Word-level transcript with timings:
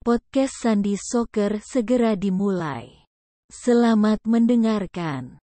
Podcast 0.00 0.64
Sandi 0.64 0.96
Soccer 0.96 1.60
segera 1.60 2.16
dimulai. 2.16 3.04
Selamat 3.52 4.24
mendengarkan. 4.24 5.36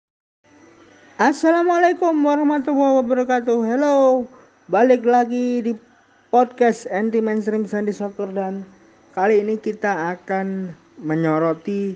Assalamualaikum 1.20 2.16
warahmatullahi 2.24 3.04
wabarakatuh. 3.04 3.68
Hello, 3.68 4.24
balik 4.72 5.04
lagi 5.04 5.60
di 5.60 5.76
podcast 6.32 6.88
anti 6.88 7.20
mainstream 7.20 7.68
Sandi 7.68 7.92
Soccer 7.92 8.32
dan 8.32 8.64
kali 9.12 9.44
ini 9.44 9.60
kita 9.60 10.16
akan 10.16 10.72
menyoroti 11.04 11.92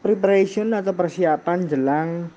preparation 0.00 0.72
atau 0.72 0.96
persiapan 0.96 1.68
jelang 1.68 2.32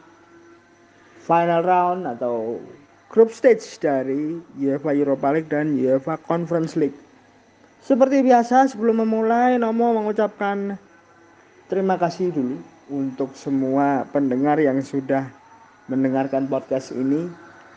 final 1.24 1.64
round 1.64 2.04
atau 2.04 2.60
group 3.08 3.32
stage 3.32 3.64
dari 3.80 4.44
UEFA 4.60 4.92
Europa 4.92 5.32
League 5.32 5.48
dan 5.48 5.72
UEFA 5.80 6.20
Conference 6.28 6.76
League. 6.76 7.07
Seperti 7.84 8.26
biasa 8.26 8.72
sebelum 8.72 9.06
memulai 9.06 9.62
Nomo 9.62 9.94
mengucapkan 9.94 10.78
terima 11.68 12.00
kasih 12.00 12.34
dulu 12.34 12.58
untuk 12.88 13.36
semua 13.36 14.08
pendengar 14.10 14.58
yang 14.58 14.80
sudah 14.80 15.28
mendengarkan 15.92 16.48
podcast 16.48 16.96
ini 16.96 17.28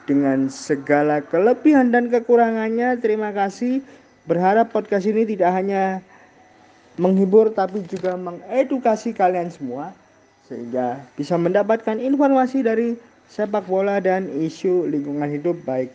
dengan 0.06 0.50
segala 0.50 1.22
kelebihan 1.22 1.94
dan 1.94 2.10
kekurangannya. 2.10 2.98
Terima 2.98 3.30
kasih. 3.30 3.82
Berharap 4.26 4.70
podcast 4.70 5.06
ini 5.08 5.26
tidak 5.26 5.50
hanya 5.54 6.04
menghibur 7.00 7.50
tapi 7.54 7.80
juga 7.88 8.14
mengedukasi 8.18 9.16
kalian 9.16 9.48
semua 9.48 9.96
sehingga 10.50 11.00
bisa 11.14 11.38
mendapatkan 11.38 11.96
informasi 11.96 12.66
dari 12.66 12.98
sepak 13.30 13.64
bola 13.70 14.02
dan 14.02 14.26
isu 14.26 14.90
lingkungan 14.90 15.30
hidup 15.30 15.56
baik 15.62 15.94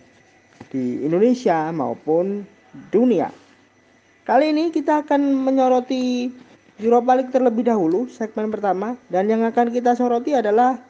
di 0.72 1.04
Indonesia 1.04 1.70
maupun 1.76 2.48
dunia. 2.90 3.28
Kali 4.26 4.50
ini 4.50 4.74
kita 4.74 5.06
akan 5.06 5.22
menyoroti 5.22 6.34
Europa 6.82 7.14
League 7.14 7.30
terlebih 7.30 7.70
dahulu 7.70 8.10
segmen 8.10 8.50
pertama 8.50 8.98
dan 9.06 9.30
yang 9.30 9.46
akan 9.46 9.70
kita 9.70 9.94
soroti 9.94 10.34
adalah 10.34 10.82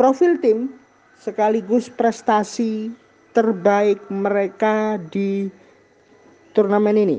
profil 0.00 0.40
tim 0.40 0.72
sekaligus 1.20 1.92
prestasi 1.92 2.88
terbaik 3.36 4.00
mereka 4.08 4.96
di 5.12 5.52
turnamen 6.56 7.04
ini. 7.04 7.18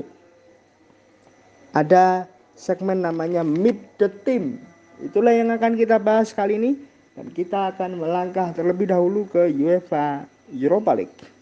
Ada 1.70 2.26
segmen 2.58 3.06
namanya 3.06 3.46
Meet 3.46 4.02
the 4.02 4.10
Team. 4.26 4.58
Itulah 4.98 5.30
yang 5.30 5.54
akan 5.54 5.78
kita 5.78 6.02
bahas 6.02 6.34
kali 6.34 6.58
ini 6.58 6.74
dan 7.14 7.30
kita 7.30 7.70
akan 7.70 8.02
melangkah 8.02 8.50
terlebih 8.50 8.90
dahulu 8.90 9.30
ke 9.30 9.46
UEFA 9.46 10.26
Europa 10.50 10.98
League. 10.98 11.37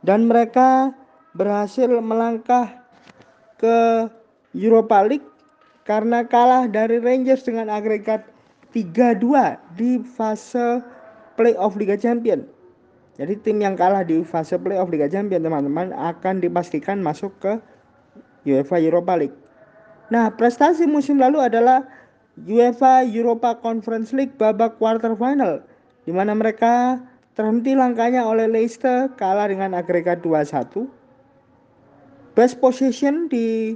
dan 0.00 0.24
mereka 0.24 0.96
berhasil 1.36 1.86
melangkah 2.00 2.72
ke 3.60 4.08
Europa 4.56 5.04
League 5.04 5.28
karena 5.84 6.24
kalah 6.24 6.64
dari 6.64 6.98
Rangers 6.98 7.44
dengan 7.44 7.68
agregat 7.68 8.24
3-2 8.72 9.76
di 9.76 10.00
fase 10.16 10.80
playoff 11.36 11.76
Liga 11.76 12.00
Champion. 12.00 12.48
Jadi 13.16 13.36
tim 13.40 13.60
yang 13.60 13.76
kalah 13.76 14.04
di 14.04 14.20
fase 14.24 14.56
playoff 14.56 14.88
Liga 14.88 15.08
Champion 15.08 15.44
teman-teman 15.44 15.92
akan 15.92 16.40
dipastikan 16.40 17.00
masuk 17.00 17.32
ke 17.40 17.52
UEFA 18.48 18.80
Europa 18.80 19.16
League. 19.16 19.36
Nah, 20.08 20.32
prestasi 20.32 20.84
musim 20.88 21.20
lalu 21.20 21.40
adalah 21.40 21.84
UEFA 22.36 23.04
Europa 23.04 23.56
Conference 23.60 24.12
League 24.12 24.36
babak 24.36 24.76
quarter 24.76 25.16
final 25.16 25.64
di 26.06 26.14
mana 26.14 26.32
mereka 26.38 27.02
terhenti 27.34 27.74
langkahnya 27.76 28.24
oleh 28.24 28.46
Leicester 28.48 29.10
kalah 29.18 29.50
dengan 29.50 29.74
agregat 29.76 30.22
2-1. 30.22 30.86
Best 32.32 32.62
position 32.62 33.26
di 33.28 33.74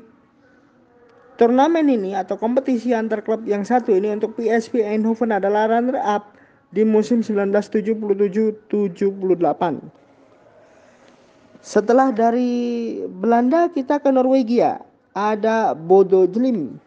turnamen 1.36 1.90
ini 1.90 2.14
atau 2.14 2.38
kompetisi 2.38 2.94
antar 2.94 3.20
klub 3.26 3.42
yang 3.44 3.66
satu 3.66 3.92
ini 3.92 4.14
untuk 4.14 4.38
PSV 4.38 4.80
Eindhoven 4.86 5.34
adalah 5.34 5.68
runner 5.68 5.98
up 6.00 6.38
di 6.70 6.86
musim 6.86 7.20
1977-78. 7.20 8.70
Setelah 11.60 12.08
dari 12.14 12.52
Belanda 13.10 13.68
kita 13.68 14.00
ke 14.00 14.08
Norwegia. 14.08 14.80
Ada 15.10 15.74
Bodo 15.74 16.22
Glimt 16.30 16.78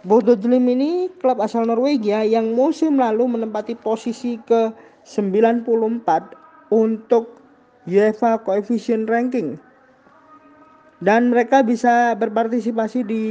Bodo 0.00 0.32
Glimt 0.32 0.64
ini 0.64 1.12
klub 1.20 1.44
asal 1.44 1.68
Norwegia 1.68 2.24
yang 2.24 2.56
musim 2.56 2.96
lalu 2.96 3.36
menempati 3.36 3.76
posisi 3.76 4.40
ke 4.48 4.72
94 5.04 5.68
untuk 6.72 7.36
UEFA 7.84 8.40
Coefficient 8.40 9.04
Ranking. 9.04 9.60
Dan 11.04 11.28
mereka 11.28 11.60
bisa 11.60 12.16
berpartisipasi 12.16 13.04
di 13.04 13.24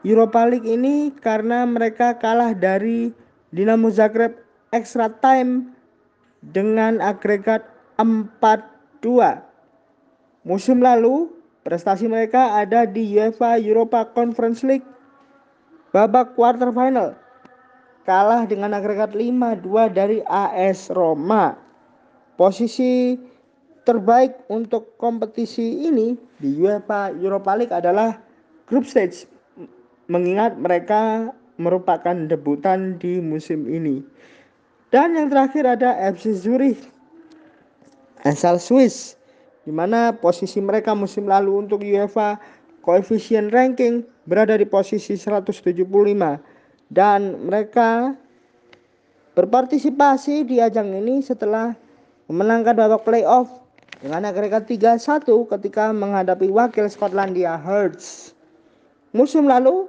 Europa 0.00 0.48
League 0.48 0.64
ini 0.64 1.12
karena 1.20 1.68
mereka 1.68 2.16
kalah 2.16 2.56
dari 2.56 3.12
Dinamo 3.52 3.92
Zagreb 3.92 4.40
extra 4.72 5.12
time 5.20 5.68
dengan 6.40 7.04
agregat 7.04 7.60
4-2. 8.00 9.04
Musim 10.48 10.80
lalu 10.80 11.28
prestasi 11.60 12.08
mereka 12.08 12.56
ada 12.56 12.88
di 12.88 13.04
UEFA 13.20 13.60
Europa 13.60 14.08
Conference 14.16 14.64
League 14.64 14.88
babak 15.90 16.38
quarter 16.38 16.70
final 16.70 17.18
kalah 18.10 18.48
dengan 18.48 18.74
agregat 18.74 19.14
5-2 19.14 19.94
dari 19.94 20.18
AS 20.26 20.90
Roma. 20.90 21.54
Posisi 22.34 23.14
terbaik 23.84 24.48
untuk 24.48 24.96
kompetisi 24.96 25.84
ini 25.86 26.16
di 26.40 26.56
UEFA 26.58 27.12
Europa 27.14 27.52
League 27.54 27.74
adalah 27.74 28.16
group 28.66 28.88
stage 28.88 29.28
mengingat 30.10 30.58
mereka 30.58 31.30
merupakan 31.60 32.16
debutan 32.26 32.96
di 32.98 33.20
musim 33.20 33.68
ini. 33.68 34.02
Dan 34.90 35.14
yang 35.14 35.30
terakhir 35.30 35.68
ada 35.68 35.94
FC 36.10 36.34
Zurich 36.34 36.82
asal 38.26 38.58
Swiss 38.58 39.14
di 39.62 39.70
mana 39.70 40.10
posisi 40.10 40.58
mereka 40.58 40.96
musim 40.98 41.30
lalu 41.30 41.62
untuk 41.62 41.86
UEFA 41.86 42.40
Coefficient 42.82 43.54
Ranking 43.54 44.02
berada 44.24 44.56
di 44.56 44.66
posisi 44.68 45.16
175 45.16 45.84
dan 46.90 47.20
mereka 47.46 48.12
berpartisipasi 49.38 50.44
di 50.44 50.58
ajang 50.58 50.90
ini 50.90 51.22
setelah 51.22 51.72
memenangkan 52.26 52.74
babak 52.76 53.06
playoff 53.06 53.48
dengan 54.00 54.28
agregat 54.28 54.66
3-1 54.66 55.28
ketika 55.56 55.92
menghadapi 55.92 56.48
wakil 56.50 56.88
Skotlandia 56.88 57.56
Hearts. 57.56 58.32
Musim 59.12 59.46
lalu 59.46 59.86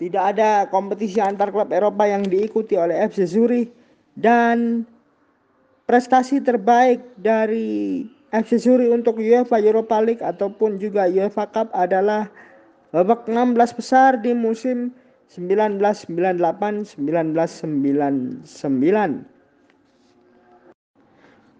tidak 0.00 0.36
ada 0.36 0.64
kompetisi 0.72 1.20
antar 1.20 1.52
klub 1.52 1.68
Eropa 1.70 2.08
yang 2.08 2.24
diikuti 2.24 2.74
oleh 2.74 3.04
FC 3.04 3.28
Zurich 3.28 3.68
dan 4.16 4.88
prestasi 5.84 6.40
terbaik 6.40 7.04
dari 7.20 8.08
FC 8.32 8.56
Zurich 8.62 8.88
untuk 8.88 9.20
UEFA 9.20 9.60
Europa 9.60 10.00
League 10.00 10.24
ataupun 10.24 10.80
juga 10.80 11.04
UEFA 11.10 11.44
Cup 11.50 11.68
adalah 11.76 12.30
babak 12.90 13.26
16 13.26 13.78
besar 13.78 14.18
di 14.18 14.34
musim 14.34 14.90
1998-1999. 15.30 16.98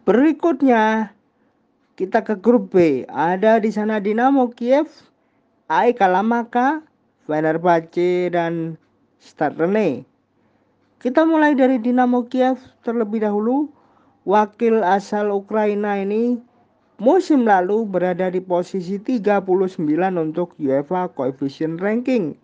Berikutnya 0.02 1.14
kita 1.94 2.24
ke 2.26 2.34
grup 2.34 2.74
B. 2.74 3.06
Ada 3.06 3.62
di 3.62 3.70
sana 3.70 4.02
Dinamo 4.02 4.50
Kiev, 4.50 4.90
AEK 5.70 6.02
Lamaka, 6.02 6.82
Fenerbahce 7.30 8.26
dan 8.34 8.74
Start 9.22 9.54
Rene. 9.54 10.02
Kita 10.98 11.22
mulai 11.22 11.54
dari 11.54 11.78
Dinamo 11.78 12.26
Kiev 12.26 12.58
terlebih 12.82 13.22
dahulu. 13.22 13.70
Wakil 14.26 14.84
asal 14.84 15.32
Ukraina 15.32 15.96
ini 15.96 16.36
musim 17.00 17.48
lalu 17.48 17.88
berada 17.88 18.28
di 18.28 18.44
posisi 18.44 19.00
39 19.00 19.40
untuk 20.20 20.52
UEFA 20.60 21.08
Coefficient 21.16 21.80
Ranking 21.80 22.36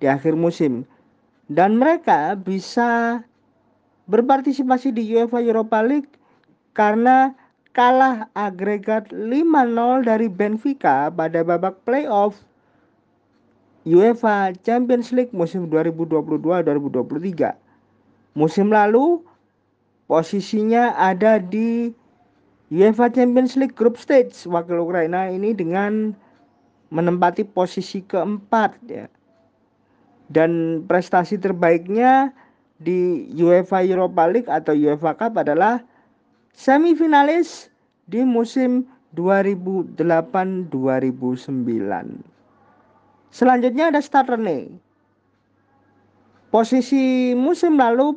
di 0.00 0.06
akhir 0.08 0.34
musim. 0.34 0.88
Dan 1.52 1.76
mereka 1.76 2.32
bisa 2.32 3.20
berpartisipasi 4.08 4.96
di 4.96 5.04
UEFA 5.12 5.44
Europa 5.44 5.84
League 5.84 6.08
karena 6.72 7.36
kalah 7.76 8.32
agregat 8.32 9.12
5-0 9.12 10.08
dari 10.08 10.32
Benfica 10.32 11.12
pada 11.12 11.44
babak 11.44 11.76
playoff 11.84 12.40
UEFA 13.84 14.56
Champions 14.64 15.12
League 15.12 15.36
musim 15.36 15.68
2022-2023. 15.68 17.52
Musim 18.32 18.72
lalu 18.72 19.20
posisinya 20.08 20.96
ada 20.96 21.36
di 21.36 21.92
UEFA 22.72 23.12
Champions 23.12 23.52
League 23.60 23.76
Group 23.76 24.00
Stage 24.00 24.32
wakil 24.48 24.80
Ukraina 24.80 25.28
ini 25.28 25.52
dengan 25.52 26.16
menempati 26.88 27.44
posisi 27.44 28.00
keempat 28.00 28.72
ya. 28.88 29.04
Dan 30.32 30.80
prestasi 30.88 31.36
terbaiknya 31.36 32.32
di 32.80 33.28
UEFA 33.36 33.84
Europa 33.84 34.24
League 34.24 34.48
atau 34.48 34.72
UEFA 34.72 35.12
Cup 35.20 35.36
adalah 35.36 35.84
semifinalis 36.56 37.68
di 38.08 38.24
musim 38.24 38.88
2008-2009. 39.20 40.72
Selanjutnya 43.28 43.92
ada 43.92 44.00
starter 44.00 44.40
nih. 44.40 44.72
Posisi 46.48 47.36
musim 47.36 47.76
lalu 47.76 48.16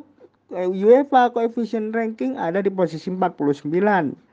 eh, 0.56 0.64
UEFA 0.64 1.28
Coefficient 1.28 1.92
Ranking 1.92 2.40
ada 2.40 2.64
di 2.64 2.72
posisi 2.72 3.12
49. 3.12 4.24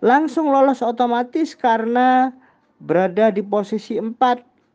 Langsung 0.00 0.48
lolos 0.48 0.80
otomatis 0.80 1.52
karena 1.52 2.32
berada 2.80 3.28
di 3.28 3.44
posisi 3.44 4.00
4 4.00 4.16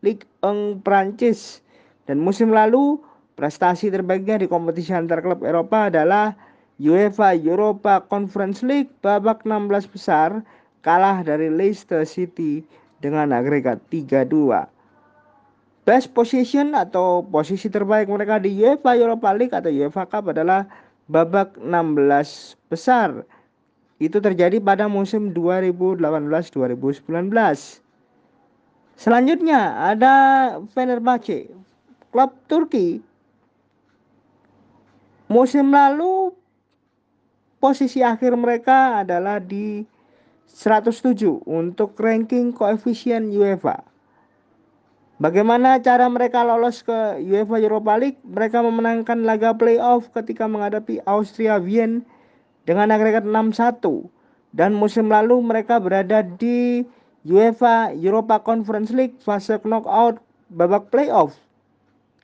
Ligue 0.05 0.29
1 0.45 0.85
Prancis. 0.85 1.65
Dan 2.05 2.21
musim 2.21 2.53
lalu 2.53 3.01
prestasi 3.33 3.89
terbaiknya 3.89 4.37
di 4.37 4.45
kompetisi 4.45 4.93
antar 4.93 5.25
klub 5.25 5.41
Eropa 5.41 5.89
adalah 5.89 6.37
UEFA 6.77 7.33
Europa 7.33 8.05
Conference 8.05 8.61
League 8.61 8.93
babak 9.01 9.41
16 9.41 9.89
besar 9.89 10.45
kalah 10.85 11.25
dari 11.25 11.49
Leicester 11.49 12.05
City 12.05 12.61
dengan 13.01 13.33
agregat 13.33 13.81
3-2. 13.89 14.29
Best 15.85 16.13
position 16.13 16.77
atau 16.77 17.25
posisi 17.25 17.65
terbaik 17.69 18.05
mereka 18.05 18.37
di 18.37 18.53
UEFA 18.61 18.93
Europa 18.93 19.33
League 19.33 19.53
atau 19.57 19.73
UEFA 19.73 20.05
Cup 20.05 20.29
adalah 20.29 20.69
babak 21.09 21.57
16 21.57 22.57
besar. 22.69 23.25
Itu 23.95 24.19
terjadi 24.19 24.59
pada 24.59 24.91
musim 24.91 25.31
2018-2019. 25.31 27.05
Selanjutnya 28.95 29.91
ada 29.91 30.13
Fenerbahce, 30.71 31.51
klub 32.11 32.31
Turki. 32.47 32.99
Musim 35.31 35.71
lalu 35.71 36.31
posisi 37.59 38.03
akhir 38.03 38.35
mereka 38.35 39.03
adalah 39.03 39.39
di 39.39 39.83
107 40.51 41.43
untuk 41.47 41.97
ranking 41.99 42.55
koefisien 42.55 43.31
UEFA. 43.31 43.83
Bagaimana 45.15 45.79
cara 45.79 46.11
mereka 46.11 46.43
lolos 46.43 46.83
ke 46.83 47.23
UEFA 47.23 47.59
Europa 47.63 47.95
League? 47.95 48.19
Mereka 48.27 48.59
memenangkan 48.59 49.23
laga 49.23 49.55
playoff 49.55 50.11
ketika 50.11 50.43
menghadapi 50.43 50.99
Austria 51.07 51.55
Wien 51.55 52.03
dengan 52.65 52.91
agregat 52.91 53.23
6-1. 53.23 53.81
Dan 54.55 54.75
musim 54.75 55.11
lalu 55.11 55.39
mereka 55.43 55.77
berada 55.79 56.23
di 56.23 56.83
UEFA 57.25 57.91
Europa 57.97 58.39
Conference 58.41 58.93
League 58.93 59.17
fase 59.21 59.57
knockout 59.65 60.21
babak 60.53 60.93
playoff. 60.93 61.33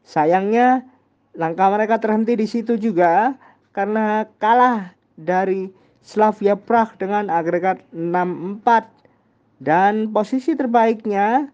Sayangnya 0.06 0.86
langkah 1.34 1.72
mereka 1.74 1.98
terhenti 1.98 2.38
di 2.38 2.48
situ 2.48 2.78
juga 2.78 3.34
karena 3.74 4.28
kalah 4.38 4.94
dari 5.18 5.72
Slavia 6.02 6.58
Prague 6.58 6.98
dengan 6.98 7.30
agregat 7.30 7.82
6-4 7.94 8.90
dan 9.62 10.10
posisi 10.10 10.58
terbaiknya 10.58 11.50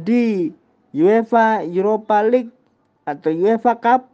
di 0.00 0.48
UEFA 0.96 1.62
Europa 1.62 2.24
League 2.24 2.52
atau 3.04 3.30
UEFA 3.30 3.76
Cup 3.76 4.08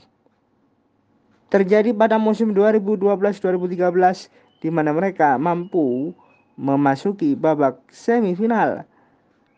terjadi 1.50 1.90
pada 1.90 2.16
musim 2.16 2.54
2012-2013 2.54 4.30
di 4.62 4.68
mana 4.70 4.94
mereka 4.94 5.34
mampu 5.36 6.14
memasuki 6.54 7.34
babak 7.34 7.82
semifinal. 7.90 8.86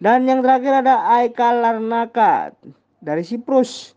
Dan 0.03 0.27
yang 0.27 0.43
terakhir 0.43 0.83
ada 0.83 0.99
AEK 1.21 1.39
Larnaka 1.39 2.51
dari 2.99 3.23
Siprus. 3.23 3.95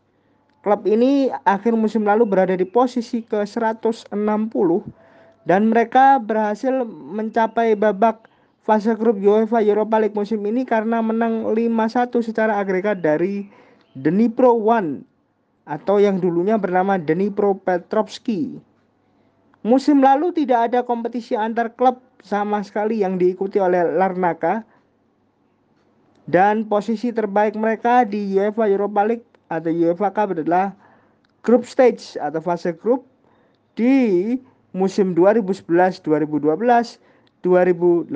Klub 0.61 0.85
ini 0.89 1.29
akhir 1.45 1.77
musim 1.77 2.05
lalu 2.05 2.25
berada 2.25 2.57
di 2.57 2.65
posisi 2.65 3.21
ke-160 3.21 4.09
dan 5.45 5.69
mereka 5.69 6.17
berhasil 6.17 6.73
mencapai 6.89 7.77
babak 7.77 8.25
fase 8.65 8.97
grup 8.97 9.21
UEFA 9.21 9.61
Europa 9.61 10.01
League 10.01 10.17
musim 10.17 10.41
ini 10.41 10.65
karena 10.65 11.05
menang 11.05 11.53
5-1 11.53 12.17
secara 12.25 12.57
agregat 12.57 12.97
dari 12.97 13.45
Dnipro 13.93 14.57
One 14.57 15.05
atau 15.65 15.97
yang 15.97 16.21
dulunya 16.21 16.61
bernama 16.61 17.01
Dnipro 17.01 17.57
Petrovski. 17.57 18.61
Musim 19.65 19.97
lalu 20.05 20.29
tidak 20.29 20.69
ada 20.71 20.85
kompetisi 20.85 21.33
antar 21.33 21.73
klub 21.73 21.97
sama 22.21 22.61
sekali 22.61 23.01
yang 23.01 23.17
diikuti 23.17 23.57
oleh 23.57 23.81
Larnaka 23.81 24.61
dan 26.29 26.69
posisi 26.69 27.09
terbaik 27.09 27.57
mereka 27.57 28.05
di 28.05 28.37
UEFA 28.37 28.69
Europa 28.69 29.01
League 29.05 29.25
atau 29.49 29.73
UEFA 29.73 30.09
Cup 30.13 30.37
adalah 30.37 30.73
group 31.41 31.65
stage 31.65 32.17
atau 32.17 32.41
fase 32.41 32.73
grup 32.73 33.05
di 33.73 34.37
musim 34.73 35.17
2011-2012 35.17 37.01
2018-19 37.45 38.09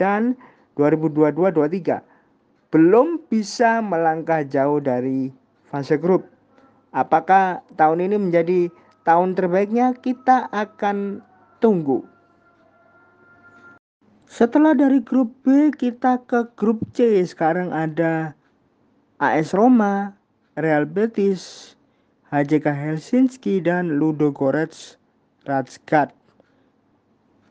dan 0.00 0.32
2022-23 0.80 2.72
belum 2.72 3.20
bisa 3.30 3.78
melangkah 3.84 4.42
jauh 4.42 4.82
dari 4.82 5.30
fase 5.70 5.94
grup. 5.94 6.33
Apakah 6.94 7.66
tahun 7.74 8.06
ini 8.06 8.16
menjadi 8.22 8.70
tahun 9.02 9.34
terbaiknya? 9.34 9.98
Kita 9.98 10.46
akan 10.54 11.26
tunggu. 11.58 12.06
Setelah 14.30 14.78
dari 14.78 15.02
grup 15.02 15.30
B 15.42 15.74
kita 15.74 16.22
ke 16.26 16.46
grup 16.54 16.82
C. 16.94 17.22
Sekarang 17.26 17.74
ada 17.74 18.34
AS 19.18 19.50
Roma, 19.54 20.14
Real 20.54 20.86
Betis, 20.86 21.74
HJK 22.30 22.66
Helsinki 22.70 23.62
dan 23.62 23.98
Ludo 23.98 24.30
Gorets 24.34 24.98
Razgrad. 25.46 26.10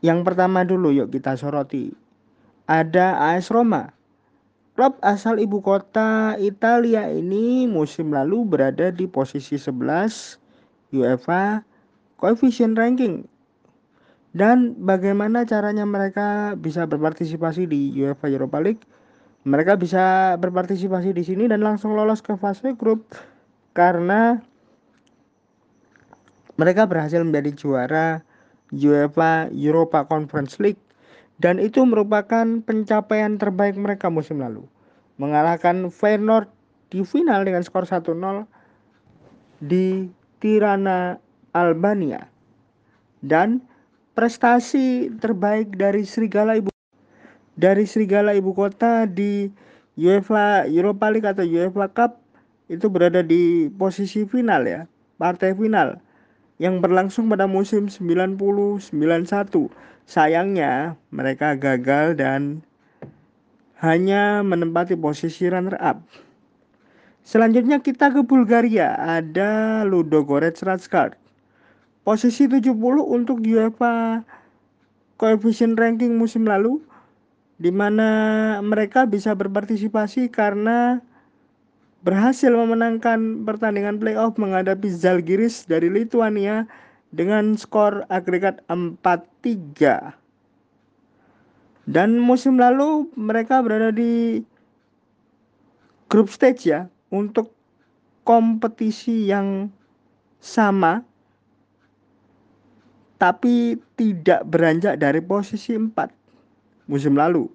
Yang 0.03 0.19
pertama 0.27 0.67
dulu 0.67 0.91
yuk 0.91 1.11
kita 1.11 1.39
soroti. 1.39 1.91
Ada 2.67 3.35
AS 3.35 3.47
Roma. 3.47 3.91
Klub 4.73 4.97
asal 5.05 5.37
ibu 5.37 5.61
kota 5.61 6.33
Italia 6.41 7.05
ini 7.05 7.69
musim 7.69 8.09
lalu 8.09 8.41
berada 8.41 8.89
di 8.89 9.05
posisi 9.05 9.53
11 9.53 10.41
UEFA 10.89 11.61
Coefficient 12.17 12.73
Ranking. 12.73 13.21
Dan 14.33 14.73
bagaimana 14.81 15.45
caranya 15.45 15.85
mereka 15.85 16.57
bisa 16.57 16.89
berpartisipasi 16.89 17.69
di 17.69 17.93
UEFA 18.01 18.25
Europa 18.33 18.57
League? 18.57 18.81
Mereka 19.45 19.77
bisa 19.77 20.33
berpartisipasi 20.41 21.13
di 21.13 21.21
sini 21.21 21.45
dan 21.45 21.61
langsung 21.61 21.93
lolos 21.93 22.25
ke 22.25 22.33
fase 22.33 22.73
grup 22.73 23.13
karena 23.77 24.41
mereka 26.57 26.89
berhasil 26.89 27.21
menjadi 27.21 27.53
juara 27.53 28.07
UEFA 28.73 29.53
Europa 29.53 30.01
Conference 30.09 30.57
League 30.57 30.81
dan 31.43 31.59
itu 31.59 31.83
merupakan 31.83 32.63
pencapaian 32.63 33.35
terbaik 33.35 33.75
mereka 33.75 34.07
musim 34.07 34.39
lalu. 34.39 34.63
Mengalahkan 35.19 35.91
Feyenoord 35.91 36.47
di 36.87 37.03
final 37.03 37.43
dengan 37.43 37.67
skor 37.67 37.83
1-0 37.83 38.47
di 39.59 40.07
Tirana, 40.39 41.19
Albania. 41.51 42.31
Dan 43.19 43.59
prestasi 44.15 45.11
terbaik 45.19 45.75
dari 45.75 46.07
Serigala 46.07 46.55
Ibu 46.55 46.71
dari 47.59 47.83
Serigala 47.83 48.31
Ibu 48.31 48.55
Kota 48.55 49.03
di 49.03 49.51
UEFA 49.99 50.63
Europa 50.71 51.11
League 51.11 51.27
atau 51.27 51.43
UEFA 51.43 51.91
Cup 51.91 52.23
itu 52.71 52.87
berada 52.87 53.19
di 53.19 53.67
posisi 53.75 54.23
final 54.23 54.63
ya, 54.63 54.87
partai 55.19 55.51
final 55.51 55.99
yang 56.55 56.79
berlangsung 56.79 57.27
pada 57.27 57.51
musim 57.51 57.91
90-91. 57.91 58.87
Sayangnya 60.03 60.99
mereka 61.09 61.55
gagal 61.55 62.19
dan 62.19 62.63
hanya 63.83 64.43
menempati 64.43 64.95
posisi 64.95 65.47
runner 65.51 65.75
up. 65.79 66.03
Selanjutnya 67.23 67.79
kita 67.79 68.11
ke 68.11 68.19
Bulgaria, 68.23 68.99
ada 68.99 69.83
Ludogorets 69.87 70.63
Ratskar. 70.63 71.15
Posisi 72.03 72.51
70 72.51 72.75
untuk 72.99 73.39
UEFA 73.39 74.27
Coefficient 75.15 75.79
Ranking 75.79 76.19
musim 76.19 76.43
lalu 76.43 76.83
di 77.55 77.71
mana 77.71 78.59
mereka 78.59 79.07
bisa 79.07 79.31
berpartisipasi 79.31 80.27
karena 80.27 80.99
berhasil 82.03 82.51
memenangkan 82.51 83.47
pertandingan 83.47 84.03
playoff 84.03 84.35
menghadapi 84.35 84.91
Zalgiris 84.91 85.63
dari 85.63 85.87
Lithuania 85.87 86.67
dengan 87.13 87.53
skor 87.53 88.09
agregat 88.09 88.65
4-3. 88.67 90.17
Dan 91.85 92.17
musim 92.17 92.57
lalu 92.57 93.07
mereka 93.13 93.61
berada 93.61 93.93
di 93.93 94.41
grup 96.09 96.27
stage 96.33 96.73
ya 96.73 96.89
untuk 97.13 97.53
kompetisi 98.25 99.29
yang 99.29 99.69
sama 100.41 101.03
tapi 103.21 103.79
tidak 103.95 104.43
beranjak 104.51 104.99
dari 104.99 105.23
posisi 105.23 105.79
4 105.79 105.95
musim 106.91 107.15
lalu. 107.15 107.47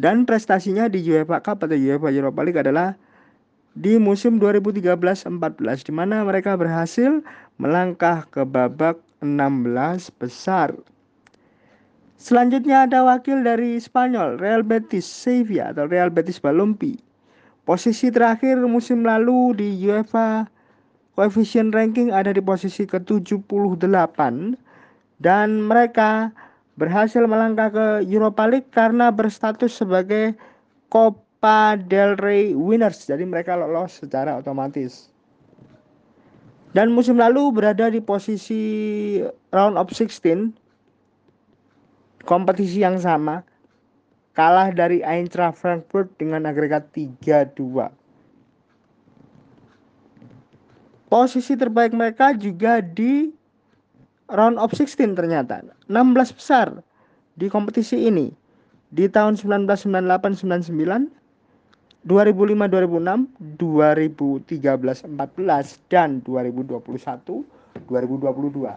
Dan 0.00 0.24
prestasinya 0.24 0.88
di 0.88 1.04
UEFA 1.04 1.44
Cup 1.44 1.60
atau 1.60 1.76
UEFA 1.76 2.08
Europa 2.08 2.40
League 2.40 2.60
adalah 2.64 2.96
di 3.72 3.96
musim 3.96 4.36
2013-14 4.36 5.88
di 5.88 5.92
mana 5.92 6.20
mereka 6.24 6.56
berhasil 6.56 7.24
melangkah 7.56 8.28
ke 8.28 8.44
babak 8.44 9.00
16 9.24 10.12
besar. 10.20 10.76
Selanjutnya 12.20 12.86
ada 12.86 13.02
wakil 13.02 13.42
dari 13.42 13.82
Spanyol, 13.82 14.38
Real 14.38 14.62
Betis 14.62 15.02
Sevilla 15.02 15.74
atau 15.74 15.90
Real 15.90 16.12
Betis 16.12 16.38
Balompi. 16.38 17.00
Posisi 17.66 18.10
terakhir 18.10 18.58
musim 18.62 19.02
lalu 19.02 19.54
di 19.58 19.68
UEFA 19.86 20.46
Coefficient 21.14 21.74
Ranking 21.74 22.10
ada 22.10 22.30
di 22.30 22.40
posisi 22.42 22.86
ke-78 22.86 24.18
dan 25.22 25.48
mereka 25.62 26.32
berhasil 26.80 27.22
melangkah 27.28 27.68
ke 27.70 27.86
Europa 28.08 28.48
League 28.48 28.70
karena 28.72 29.12
berstatus 29.12 29.76
sebagai 29.76 30.34
Copa 31.42 31.74
del 31.74 32.14
Rey 32.22 32.54
winners. 32.54 33.02
Jadi 33.02 33.26
mereka 33.26 33.58
lolos 33.58 33.98
secara 33.98 34.38
otomatis. 34.38 35.10
Dan 36.70 36.94
musim 36.94 37.18
lalu 37.18 37.50
berada 37.50 37.90
di 37.90 37.98
posisi 37.98 39.18
round 39.50 39.74
of 39.74 39.90
16 39.90 40.54
kompetisi 42.22 42.86
yang 42.86 42.94
sama 43.02 43.42
kalah 44.38 44.70
dari 44.70 45.02
Eintracht 45.02 45.58
Frankfurt 45.58 46.14
dengan 46.14 46.46
agregat 46.46 46.86
3-2. 46.94 47.90
Posisi 51.10 51.58
terbaik 51.58 51.90
mereka 51.90 52.38
juga 52.38 52.78
di 52.78 53.34
round 54.30 54.62
of 54.62 54.70
16 54.70 55.18
ternyata 55.18 55.58
16 55.90 56.38
besar 56.38 56.86
di 57.34 57.50
kompetisi 57.50 58.06
ini 58.06 58.30
di 58.94 59.10
tahun 59.10 59.34
1998 59.34 60.38
99 60.46 61.21
2005 62.04 62.66
2006 62.68 63.58
2013 63.58 65.06
14 65.06 65.90
dan 65.90 66.18
2021 66.24 66.82
2022 67.86 68.76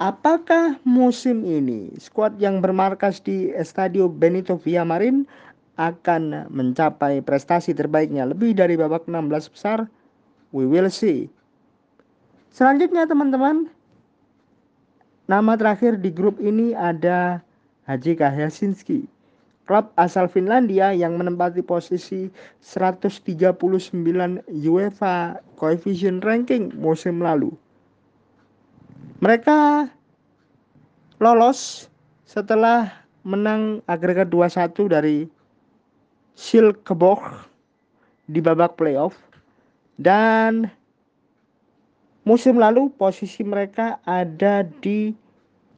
Apakah 0.00 0.80
musim 0.88 1.44
ini 1.44 1.92
skuad 2.00 2.40
yang 2.40 2.64
bermarkas 2.64 3.20
di 3.20 3.52
Estadio 3.52 4.08
Benito 4.08 4.56
Villamarin 4.56 5.28
akan 5.76 6.48
mencapai 6.48 7.20
prestasi 7.20 7.76
terbaiknya 7.76 8.24
lebih 8.24 8.56
dari 8.56 8.80
babak 8.80 9.04
16 9.04 9.52
besar? 9.52 9.84
We 10.56 10.64
will 10.64 10.88
see. 10.88 11.28
Selanjutnya 12.48 13.04
teman-teman, 13.04 13.68
Nama 15.30 15.54
terakhir 15.54 16.02
di 16.02 16.10
grup 16.10 16.42
ini 16.42 16.74
ada 16.74 17.38
HJK 17.86 18.34
Helsinki, 18.34 19.06
klub 19.70 19.86
asal 19.94 20.26
Finlandia 20.26 20.90
yang 20.90 21.14
menempati 21.14 21.62
posisi 21.62 22.26
139 22.58 23.54
UEFA 24.66 25.38
Coefficient 25.54 26.26
Ranking 26.26 26.74
musim 26.74 27.22
lalu. 27.22 27.54
Mereka 29.22 29.86
lolos 31.22 31.86
setelah 32.26 32.90
menang 33.22 33.78
agregat 33.86 34.26
2-1 34.34 34.90
dari 34.90 35.30
Silkeborg 36.34 37.46
di 38.26 38.42
babak 38.42 38.74
playoff 38.74 39.14
dan 40.02 40.66
Musim 42.20 42.60
lalu 42.60 42.92
posisi 43.00 43.40
mereka 43.40 43.96
ada 44.04 44.60
di 44.84 45.16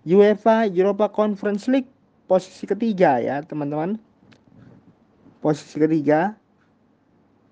UEFA 0.03 0.67
Europa 0.67 1.07
Conference 1.07 1.71
League 1.71 1.92
posisi 2.33 2.65
ketiga 2.65 3.21
ya 3.21 3.45
teman-teman. 3.45 4.01
Posisi 5.45 5.77
ketiga. 5.77 6.33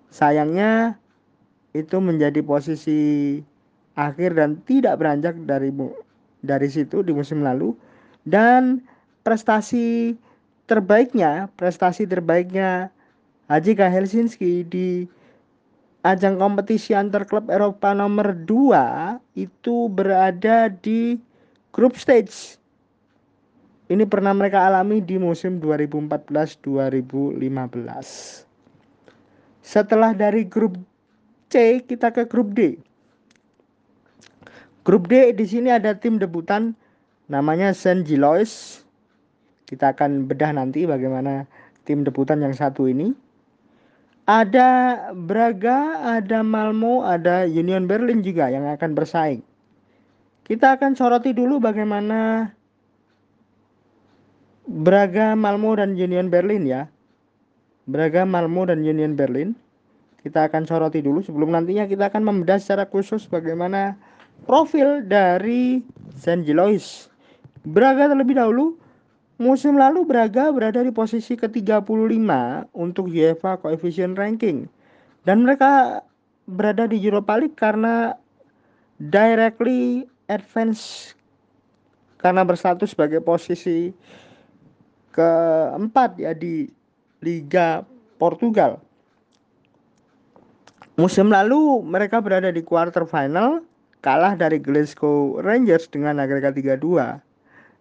Sayangnya 0.09 0.97
itu 1.77 2.01
menjadi 2.01 2.41
posisi 2.41 3.37
akhir 3.93 4.33
dan 4.41 4.57
tidak 4.65 4.97
beranjak 4.97 5.37
dari 5.45 5.69
dari 6.41 6.67
situ 6.67 7.05
di 7.05 7.13
musim 7.13 7.45
lalu 7.45 7.77
dan 8.25 8.81
prestasi 9.21 10.17
terbaiknya 10.65 11.47
prestasi 11.53 12.09
terbaiknya 12.09 12.89
Haji 13.47 13.77
Helsinki 13.77 14.65
di 14.65 15.05
ajang 16.01 16.41
kompetisi 16.41 16.97
antar 16.97 17.27
klub 17.29 17.51
Eropa 17.51 17.93
nomor 17.93 18.33
2 18.33 19.37
itu 19.37 19.91
berada 19.91 20.71
di 20.71 21.19
group 21.75 21.99
stage. 21.99 22.60
Ini 23.91 24.07
pernah 24.07 24.31
mereka 24.31 24.63
alami 24.63 25.03
di 25.03 25.19
musim 25.19 25.59
2014-2015. 25.59 27.43
Setelah 29.59 30.15
dari 30.15 30.47
grup 30.47 30.79
C, 31.51 31.83
kita 31.83 32.15
ke 32.15 32.23
grup 32.23 32.55
D. 32.55 32.79
Grup 34.87 35.11
D 35.11 35.35
di 35.35 35.43
sini 35.43 35.75
ada 35.75 35.91
tim 35.91 36.15
debutan 36.15 36.71
namanya 37.27 37.75
Saint 37.75 38.07
Gilois. 38.07 38.79
Kita 39.67 39.91
akan 39.91 40.23
bedah 40.23 40.55
nanti 40.55 40.87
bagaimana 40.87 41.43
tim 41.83 42.07
debutan 42.07 42.39
yang 42.39 42.55
satu 42.55 42.87
ini 42.87 43.11
ada 44.23 44.95
Braga, 45.11 45.99
ada 46.15 46.39
Malmo, 46.47 47.03
ada 47.03 47.43
Union 47.43 47.91
Berlin 47.91 48.23
juga 48.23 48.47
yang 48.47 48.63
akan 48.71 48.95
bersaing. 48.95 49.43
Kita 50.47 50.79
akan 50.79 50.95
soroti 50.95 51.35
dulu 51.35 51.59
bagaimana 51.59 52.47
Braga, 54.71 55.35
Malmo, 55.35 55.75
dan 55.75 55.99
Union 55.99 56.31
Berlin 56.31 56.63
ya. 56.63 56.87
Braga, 57.91 58.23
Malmo, 58.23 58.63
dan 58.63 58.87
Union 58.87 59.19
Berlin. 59.19 59.51
Kita 60.23 60.47
akan 60.47 60.63
soroti 60.63 61.03
dulu 61.03 61.19
sebelum 61.19 61.51
nantinya 61.51 61.89
kita 61.89 62.07
akan 62.07 62.23
membedah 62.23 62.61
secara 62.61 62.87
khusus 62.87 63.27
bagaimana 63.27 63.99
profil 64.47 65.03
dari 65.03 65.83
Saint 66.15 66.47
Gilois. 66.47 67.11
Braga 67.67 68.07
terlebih 68.07 68.39
dahulu 68.39 68.79
Musim 69.41 69.73
lalu 69.73 70.05
Braga 70.05 70.53
berada 70.53 70.85
di 70.85 70.93
posisi 70.93 71.33
ke-35 71.33 71.89
untuk 72.77 73.09
UEFA 73.09 73.57
Coefficient 73.57 74.13
Ranking. 74.13 74.69
Dan 75.25 75.41
mereka 75.41 76.05
berada 76.45 76.85
di 76.85 77.01
Europa 77.01 77.41
League 77.41 77.57
karena 77.57 78.13
directly 79.01 80.05
advance 80.29 81.17
karena 82.21 82.45
berstatus 82.45 82.93
sebagai 82.93 83.17
posisi 83.17 83.89
keempat 85.11 86.17
ya 86.17 86.31
di 86.35 86.67
Liga 87.21 87.85
Portugal. 88.17 88.81
Musim 90.99 91.31
lalu 91.31 91.81
mereka 91.87 92.19
berada 92.19 92.51
di 92.51 92.59
quarter 92.61 93.07
final 93.07 93.63
kalah 94.03 94.33
dari 94.35 94.57
Glasgow 94.57 95.39
Rangers 95.39 95.87
dengan 95.87 96.19
agregat 96.19 96.57
3-2 96.57 97.21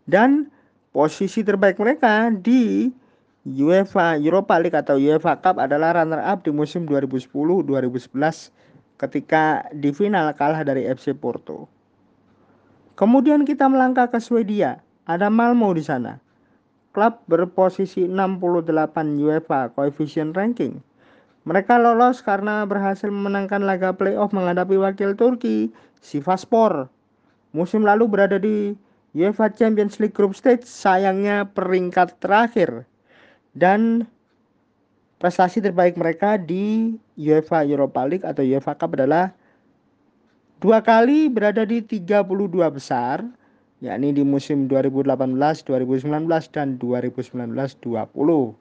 dan 0.07 0.47
posisi 0.93 1.41
terbaik 1.41 1.81
mereka 1.81 2.31
di 2.31 2.93
UEFA 3.49 4.21
Europa 4.21 4.61
League 4.61 4.77
atau 4.77 5.01
UEFA 5.01 5.41
Cup 5.41 5.57
adalah 5.57 5.97
runner 5.97 6.21
up 6.21 6.45
di 6.45 6.53
musim 6.53 6.85
2010-2011 6.85 8.53
ketika 9.01 9.65
di 9.73 9.91
final 9.97 10.29
kalah 10.37 10.61
dari 10.61 10.85
FC 10.85 11.17
Porto. 11.17 11.65
Kemudian 13.01 13.49
kita 13.49 13.65
melangkah 13.65 14.13
ke 14.13 14.21
Swedia, 14.21 14.85
ada 15.09 15.33
Malmo 15.33 15.73
di 15.73 15.81
sana. 15.81 16.21
Klub 16.91 17.23
berposisi 17.31 18.11
68 18.11 18.75
UEFA 19.23 19.71
Coefficient 19.71 20.35
Ranking. 20.35 20.83
Mereka 21.47 21.79
lolos 21.79 22.19
karena 22.21 22.67
berhasil 22.67 23.07
memenangkan 23.07 23.63
laga 23.63 23.95
playoff 23.95 24.35
menghadapi 24.35 24.75
wakil 24.75 25.15
Turki, 25.15 25.71
Sivaspor. 26.03 26.91
Musim 27.55 27.87
lalu 27.87 28.11
berada 28.11 28.37
di 28.43 28.75
UEFA 29.15 29.51
Champions 29.55 30.03
League 30.03 30.15
Group 30.15 30.35
Stage 30.35 30.67
sayangnya 30.67 31.47
peringkat 31.51 32.19
terakhir 32.19 32.87
dan 33.55 34.07
prestasi 35.19 35.59
terbaik 35.63 35.95
mereka 35.99 36.39
di 36.39 36.99
UEFA 37.19 37.67
Europa 37.67 38.03
League 38.07 38.27
atau 38.27 38.43
UEFA 38.43 38.75
Cup 38.79 38.95
adalah 38.99 39.35
dua 40.59 40.83
kali 40.83 41.31
berada 41.31 41.63
di 41.67 41.83
32 41.83 42.27
besar 42.71 43.25
yakni 43.81 44.13
di 44.13 44.21
musim 44.21 44.69
2018, 44.69 45.09
2019 45.65 46.29
dan 46.53 46.77
2019-20. 46.77 48.55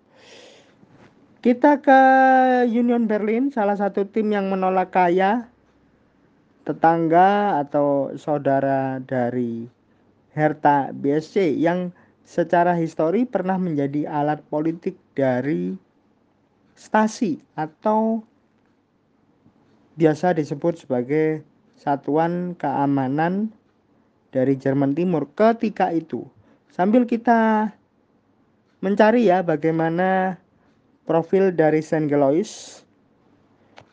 Kita 1.39 1.79
ke 1.79 2.01
Union 2.67 3.07
Berlin, 3.07 3.47
salah 3.51 3.79
satu 3.79 4.03
tim 4.07 4.31
yang 4.31 4.51
menolak 4.51 4.91
kaya 4.91 5.47
tetangga 6.67 7.59
atau 7.63 8.11
saudara 8.19 8.99
dari 9.03 9.67
Hertha 10.35 10.91
BSC 10.91 11.55
yang 11.55 11.95
secara 12.27 12.75
histori 12.75 13.23
pernah 13.23 13.55
menjadi 13.55 14.05
alat 14.05 14.43
politik 14.51 14.99
dari 15.15 15.73
stasi 16.75 17.39
atau 17.59 18.23
biasa 19.99 20.31
disebut 20.37 20.79
sebagai 20.79 21.43
satuan 21.75 22.55
keamanan 22.55 23.51
dari 24.29 24.57
Jerman 24.57 24.93
Timur 24.93 25.29
ketika 25.33 25.89
itu. 25.93 26.25
Sambil 26.69 27.05
kita 27.05 27.73
mencari 28.79 29.27
ya 29.27 29.43
bagaimana 29.43 30.39
profil 31.03 31.51
dari 31.51 31.81
Saint 31.81 32.07
Gelois. 32.07 32.83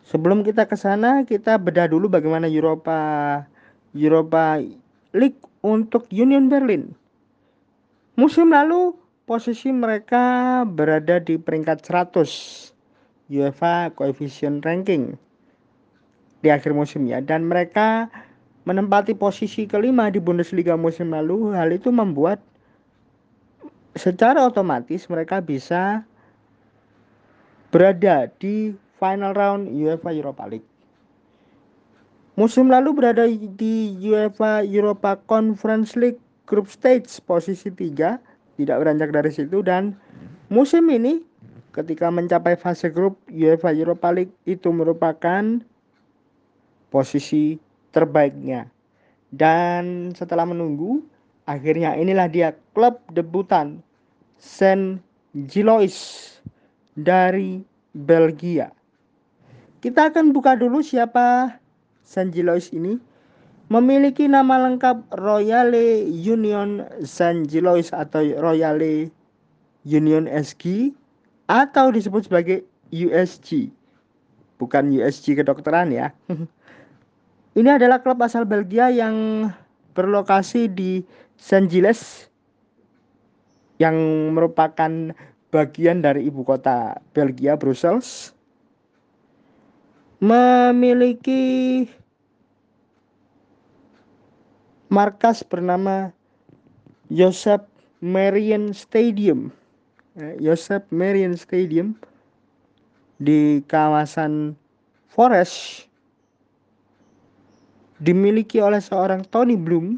Sebelum 0.06 0.46
kita 0.46 0.70
ke 0.70 0.78
sana, 0.78 1.26
kita 1.26 1.58
bedah 1.58 1.90
dulu 1.90 2.06
bagaimana 2.06 2.46
Eropa 2.46 3.42
Europa 3.90 4.62
League 5.16 5.40
untuk 5.66 6.06
Union 6.14 6.46
Berlin. 6.46 6.94
Musim 8.14 8.54
lalu 8.54 8.94
posisi 9.26 9.74
mereka 9.74 10.62
berada 10.62 11.18
di 11.18 11.34
peringkat 11.40 11.82
100 11.82 12.70
UEFA 13.26 13.90
Coefficient 13.98 14.62
Ranking 14.62 15.18
di 16.46 16.48
akhir 16.54 16.70
musim 16.78 17.10
ya 17.10 17.18
dan 17.18 17.50
mereka 17.50 18.06
menempati 18.66 19.14
posisi 19.14 19.64
kelima 19.64 20.10
di 20.10 20.18
Bundesliga 20.18 20.74
musim 20.74 21.14
lalu 21.14 21.54
hal 21.54 21.70
itu 21.70 21.94
membuat 21.94 22.42
secara 23.94 24.42
otomatis 24.42 25.06
mereka 25.06 25.38
bisa 25.38 26.02
berada 27.70 28.26
di 28.42 28.74
final 28.98 29.32
round 29.32 29.70
UEFA 29.70 30.10
Europa 30.10 30.44
League. 30.50 30.68
Musim 32.36 32.68
lalu 32.68 32.92
berada 32.92 33.24
di 33.32 33.96
UEFA 34.02 34.60
Europa 34.66 35.16
Conference 35.24 35.96
League 35.96 36.20
Group 36.44 36.68
Stage 36.68 37.08
posisi 37.24 37.72
3, 37.72 38.20
tidak 38.60 38.76
beranjak 38.82 39.08
dari 39.14 39.32
situ 39.32 39.64
dan 39.64 39.96
musim 40.52 40.84
ini 40.92 41.24
ketika 41.72 42.12
mencapai 42.12 42.58
fase 42.60 42.92
grup 42.92 43.16
UEFA 43.32 43.72
Europa 43.72 44.12
League 44.12 44.34
itu 44.44 44.68
merupakan 44.68 45.64
posisi 46.92 47.56
terbaiknya. 47.96 48.68
Dan 49.32 50.12
setelah 50.12 50.44
menunggu, 50.44 51.00
akhirnya 51.48 51.96
inilah 51.96 52.28
dia 52.28 52.52
klub 52.76 53.00
debutan 53.16 53.80
Saint 54.36 55.00
Gilois 55.48 55.96
dari 56.92 57.64
Belgia. 57.96 58.68
Kita 59.80 60.12
akan 60.12 60.36
buka 60.36 60.56
dulu 60.56 60.84
siapa 60.84 61.56
Sanjilois 62.06 62.72
ini 62.72 63.00
memiliki 63.68 64.30
nama 64.30 64.62
lengkap 64.68 65.10
Royale 65.18 66.06
Union 66.06 66.86
Sanjilois 67.02 67.90
atau 67.90 68.22
Royale 68.38 69.10
Union 69.86 70.30
SG 70.30 70.94
atau 71.50 71.90
disebut 71.90 72.26
sebagai 72.26 72.66
USG. 72.90 73.70
Bukan 74.56 74.90
USG 74.90 75.36
kedokteran 75.38 75.92
ya. 75.92 76.10
Ini 77.56 77.80
adalah 77.80 78.04
klub 78.04 78.20
asal 78.20 78.44
Belgia 78.44 78.92
yang 78.92 79.48
berlokasi 79.96 80.68
di 80.68 81.00
Saint 81.40 81.72
Gilles 81.72 82.28
yang 83.80 83.96
merupakan 84.36 85.16
bagian 85.48 86.04
dari 86.04 86.28
ibu 86.28 86.44
kota 86.44 87.00
Belgia, 87.16 87.56
Brussels 87.56 88.36
memiliki 90.20 91.84
markas 94.92 95.40
bernama 95.40 96.12
Joseph 97.08 97.64
Marion 98.04 98.76
Stadium. 98.76 99.48
Eh, 100.16 100.36
Joseph 100.44 100.84
Marion 100.92 101.36
Stadium 101.36 101.96
di 103.20 103.64
kawasan 103.68 104.56
Forest 105.08 105.88
dimiliki 108.02 108.60
oleh 108.60 108.80
seorang 108.80 109.24
Tony 109.32 109.56
Bloom 109.56 109.96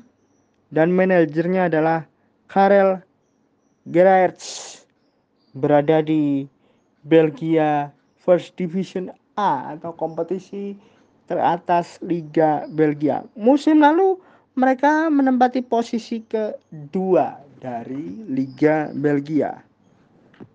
dan 0.71 0.95
manajernya 0.95 1.73
adalah 1.73 2.05
Karel 2.47 3.03
Gerards 3.89 4.81
berada 5.57 6.05
di 6.05 6.45
Belgia 7.09 7.91
First 8.21 8.55
Division 8.61 9.09
A 9.41 9.75
atau 9.75 9.97
kompetisi 9.97 10.77
teratas 11.29 12.01
Liga 12.05 12.69
Belgia. 12.73 13.25
Musim 13.37 13.81
lalu 13.81 14.21
mereka 14.59 15.09
menempati 15.09 15.63
posisi 15.63 16.25
kedua 16.27 17.39
dari 17.63 18.27
Liga 18.27 18.91
Belgia. 18.93 19.63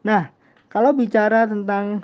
Nah, 0.04 0.28
kalau 0.68 0.92
bicara 0.92 1.48
tentang 1.48 2.04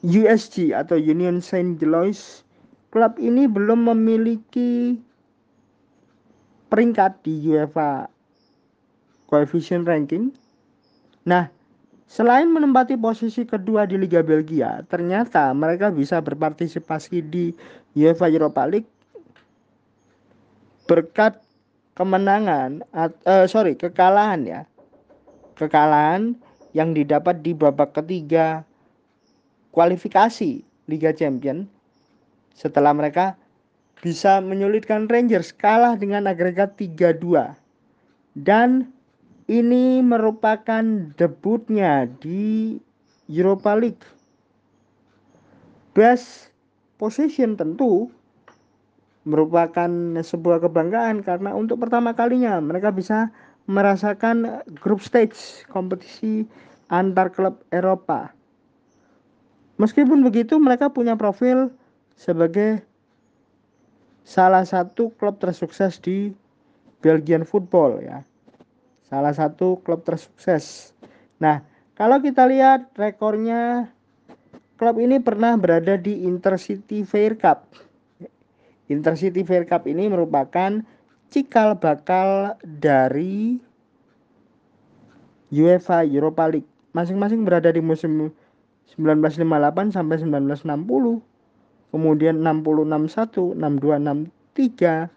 USG 0.00 0.72
atau 0.72 0.96
Union 0.96 1.44
Saint 1.44 1.76
Gillois, 1.76 2.42
klub 2.90 3.18
ini 3.22 3.46
belum 3.46 3.90
memiliki 3.90 4.98
peringkat 6.70 7.22
di 7.26 7.50
UEFA 7.50 8.10
Coefficient 9.30 9.86
Ranking. 9.86 10.34
Nah, 11.26 11.50
Selain 12.10 12.50
menempati 12.50 12.98
posisi 12.98 13.46
kedua 13.46 13.86
di 13.86 13.94
Liga 13.94 14.18
Belgia, 14.18 14.82
ternyata 14.90 15.54
mereka 15.54 15.94
bisa 15.94 16.18
berpartisipasi 16.18 17.22
di 17.22 17.54
UEFA 17.94 18.26
Europa 18.26 18.66
League. 18.66 18.90
Berkat 20.90 21.38
kemenangan, 21.94 22.82
uh, 22.90 23.46
sorry 23.46 23.78
kekalahan 23.78 24.42
ya, 24.42 24.60
kekalahan 25.54 26.34
yang 26.74 26.98
didapat 26.98 27.46
di 27.46 27.54
babak 27.54 27.94
ketiga 27.94 28.66
kualifikasi 29.70 30.66
Liga 30.90 31.14
Champion 31.14 31.70
setelah 32.54 32.94
mereka 32.94 33.38
bisa 34.00 34.40
menyulitkan 34.40 35.06
Rangers 35.06 35.52
kalah 35.52 35.94
dengan 35.96 36.24
agregat 36.24 36.76
3-2 36.80 37.52
dan 38.38 38.88
ini 39.50 39.98
merupakan 40.00 40.82
debutnya 41.18 42.06
di 42.22 42.78
Europa 43.26 43.74
League. 43.74 44.06
Best 45.90 46.54
position 47.02 47.58
tentu 47.58 48.06
merupakan 49.26 49.90
sebuah 50.22 50.64
kebanggaan 50.64 51.26
karena 51.26 51.52
untuk 51.52 51.82
pertama 51.82 52.14
kalinya 52.14 52.62
mereka 52.62 52.94
bisa 52.94 53.28
merasakan 53.66 54.64
group 54.80 55.02
stage 55.02 55.66
kompetisi 55.68 56.46
antar 56.88 57.34
klub 57.34 57.58
Eropa. 57.74 58.30
Meskipun 59.82 60.22
begitu 60.22 60.56
mereka 60.62 60.92
punya 60.94 61.18
profil 61.18 61.74
sebagai 62.20 62.84
salah 64.28 64.68
satu 64.68 65.08
klub 65.16 65.40
tersukses 65.40 65.96
di 65.96 66.36
Belgian 67.00 67.48
football 67.48 68.04
ya 68.04 68.20
salah 69.10 69.34
satu 69.34 69.82
klub 69.82 70.06
tersukses. 70.06 70.94
Nah, 71.42 71.66
kalau 71.98 72.22
kita 72.22 72.46
lihat 72.46 72.94
rekornya 72.94 73.90
klub 74.78 74.96
ini 75.02 75.18
pernah 75.18 75.58
berada 75.58 75.98
di 75.98 76.24
Intercity 76.24 77.02
Fair 77.02 77.34
Cup. 77.34 77.74
Intercity 78.86 79.42
Fair 79.42 79.66
Cup 79.66 79.90
ini 79.90 80.06
merupakan 80.06 80.80
cikal 81.28 81.74
bakal 81.76 82.54
dari 82.62 83.58
UEFA 85.50 86.06
Europa 86.06 86.46
League. 86.46 86.70
Masing-masing 86.94 87.42
berada 87.42 87.70
di 87.74 87.82
musim 87.82 88.30
1958 88.94 89.94
sampai 89.94 90.16
1960. 90.22 91.29
Kemudian 91.90 92.42
60 92.42 92.86
61, 92.86 93.58
62 93.58 94.30
63, 94.54 95.10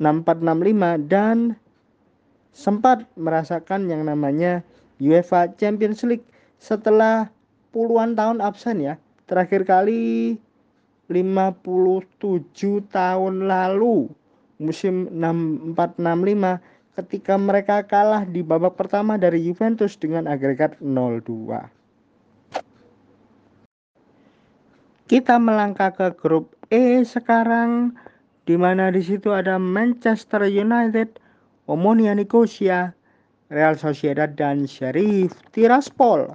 64 0.00 0.44
65 0.44 1.08
dan 1.08 1.56
sempat 2.56 3.04
merasakan 3.20 3.88
yang 3.88 4.04
namanya 4.08 4.64
UEFA 4.96 5.52
Champions 5.60 6.00
League 6.08 6.24
setelah 6.56 7.28
puluhan 7.72 8.16
tahun 8.16 8.40
absen 8.40 8.80
ya. 8.80 8.96
Terakhir 9.28 9.68
kali 9.68 10.36
57 11.12 12.42
tahun 12.88 13.34
lalu 13.44 14.08
musim 14.56 15.12
6465 15.12 16.96
ketika 16.96 17.34
mereka 17.36 17.84
kalah 17.84 18.24
di 18.24 18.40
babak 18.40 18.80
pertama 18.80 19.20
dari 19.20 19.44
Juventus 19.44 20.00
dengan 20.00 20.24
agregat 20.24 20.80
0-2. 20.80 21.75
Kita 25.06 25.38
melangkah 25.38 25.94
ke 25.94 26.18
grup 26.18 26.58
E 26.66 27.06
sekarang 27.06 27.94
di 28.42 28.58
mana 28.58 28.90
di 28.90 28.98
situ 28.98 29.30
ada 29.30 29.54
Manchester 29.54 30.42
United, 30.50 31.22
Omonia 31.70 32.10
Nicosia, 32.10 32.90
Real 33.46 33.78
Sociedad 33.78 34.26
dan 34.34 34.66
Sheriff 34.66 35.30
Tiraspol. 35.54 36.34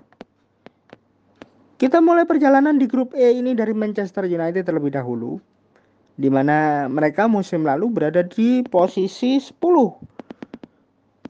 Kita 1.84 2.00
mulai 2.00 2.24
perjalanan 2.24 2.80
di 2.80 2.88
grup 2.88 3.12
E 3.12 3.36
ini 3.36 3.52
dari 3.52 3.76
Manchester 3.76 4.24
United 4.24 4.64
terlebih 4.64 4.96
dahulu 4.96 5.36
di 6.16 6.32
mana 6.32 6.88
mereka 6.88 7.28
musim 7.28 7.68
lalu 7.68 7.92
berada 7.92 8.24
di 8.24 8.64
posisi 8.72 9.36
10 9.36 9.52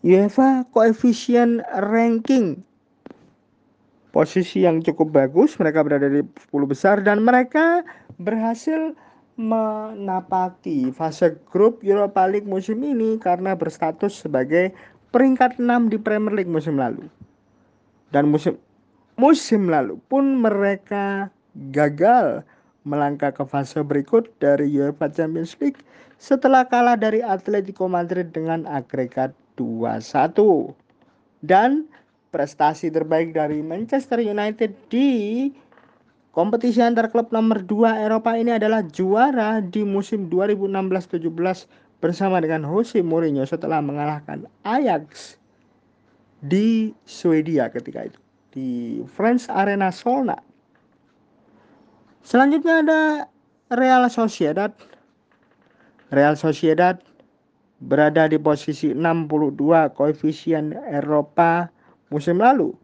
UEFA 0.05 0.69
Coefficient 0.69 1.65
Ranking 1.89 2.70
posisi 4.11 4.67
yang 4.67 4.83
cukup 4.83 5.11
bagus 5.11 5.55
mereka 5.57 5.83
berada 5.83 6.07
di 6.07 6.23
10 6.23 6.51
besar 6.67 6.99
dan 7.03 7.23
mereka 7.23 7.83
berhasil 8.19 8.95
menapaki 9.39 10.91
fase 10.91 11.39
grup 11.49 11.79
Europa 11.81 12.27
League 12.27 12.47
musim 12.47 12.83
ini 12.83 13.17
karena 13.17 13.55
berstatus 13.55 14.21
sebagai 14.21 14.75
peringkat 15.15 15.57
6 15.57 15.91
di 15.91 15.97
Premier 15.97 16.35
League 16.35 16.51
musim 16.51 16.75
lalu 16.77 17.07
dan 18.11 18.27
musim 18.27 18.59
musim 19.15 19.71
lalu 19.71 19.97
pun 20.11 20.43
mereka 20.43 21.31
gagal 21.71 22.43
melangkah 22.83 23.29
ke 23.29 23.43
fase 23.45 23.81
berikut 23.85 24.27
dari 24.41 24.67
UEFA 24.71 25.07
Champions 25.13 25.53
League 25.61 25.79
setelah 26.21 26.65
kalah 26.69 26.97
dari 26.97 27.21
Atletico 27.25 27.89
Madrid 27.89 28.29
dengan 28.29 28.69
agregat 28.69 29.33
2-1. 29.57 30.73
Dan 31.41 31.89
prestasi 32.31 32.87
terbaik 32.89 33.35
dari 33.35 33.59
Manchester 33.59 34.23
United 34.23 34.71
di 34.87 35.51
kompetisi 36.31 36.79
antar 36.79 37.11
klub 37.11 37.27
nomor 37.35 37.59
2 37.61 38.07
Eropa 38.07 38.39
ini 38.39 38.55
adalah 38.55 38.81
juara 38.87 39.59
di 39.59 39.83
musim 39.83 40.31
2016-17 40.31 41.27
bersama 41.99 42.39
dengan 42.39 42.63
Jose 42.65 43.03
Mourinho 43.03 43.43
setelah 43.43 43.83
mengalahkan 43.83 44.47
Ajax 44.63 45.37
di 46.41 46.95
Swedia 47.05 47.69
ketika 47.69 48.07
itu 48.07 48.19
di 48.51 48.99
French 49.11 49.47
Arena 49.51 49.93
Solna. 49.93 50.39
Selanjutnya 52.25 52.83
ada 52.83 53.01
Real 53.71 54.03
Sociedad. 54.11 54.71
Real 56.11 56.35
Sociedad 56.35 56.99
berada 57.81 58.27
di 58.27 58.37
posisi 58.37 58.93
62 58.93 59.95
koefisien 59.95 60.75
Eropa 60.91 61.71
musim 62.11 62.37
lalu. 62.37 62.75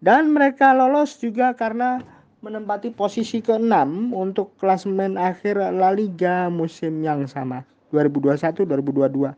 Dan 0.00 0.32
mereka 0.32 0.72
lolos 0.72 1.20
juga 1.20 1.52
karena 1.52 2.00
menempati 2.40 2.88
posisi 2.96 3.44
ke-6 3.44 4.16
untuk 4.16 4.56
klasemen 4.56 5.20
akhir 5.20 5.60
La 5.76 5.92
Liga 5.92 6.48
musim 6.48 7.04
yang 7.04 7.28
sama 7.28 7.68
2021-2022. 7.92 9.36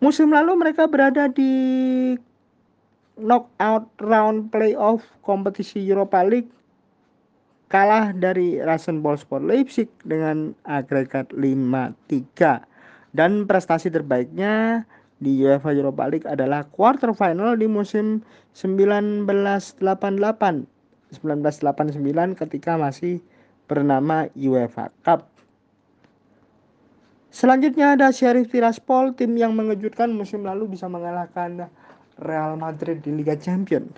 Musim 0.00 0.32
lalu 0.32 0.56
mereka 0.56 0.88
berada 0.88 1.28
di 1.28 1.52
knockout 3.20 3.88
round 4.00 4.48
playoff 4.48 5.04
kompetisi 5.20 5.84
Europa 5.84 6.24
League 6.24 6.48
kalah 7.66 8.14
dari 8.14 8.60
Rasenballsport 8.62 9.42
Leipzig 9.42 9.90
dengan 10.06 10.54
agregat 10.64 11.32
5-3 11.34 12.62
dan 13.16 13.48
prestasi 13.48 13.90
terbaiknya 13.90 14.84
di 15.20 15.40
UEFA 15.40 15.72
Europa 15.72 16.04
League 16.12 16.28
adalah 16.28 16.68
quarter 16.68 17.16
final 17.16 17.56
di 17.56 17.64
musim 17.64 18.20
1988 18.52 19.80
1989 21.14 22.40
ketika 22.40 22.76
masih 22.76 23.22
bernama 23.70 24.28
UEFA 24.34 24.92
Cup. 25.06 25.26
Selanjutnya 27.36 27.92
ada 27.92 28.08
Sheriff 28.08 28.48
Tiraspol, 28.48 29.12
tim 29.12 29.36
yang 29.36 29.52
mengejutkan 29.52 30.08
musim 30.08 30.40
lalu 30.40 30.72
bisa 30.72 30.88
mengalahkan 30.88 31.68
Real 32.16 32.56
Madrid 32.56 33.04
di 33.04 33.12
Liga 33.12 33.36
Champions. 33.36 33.92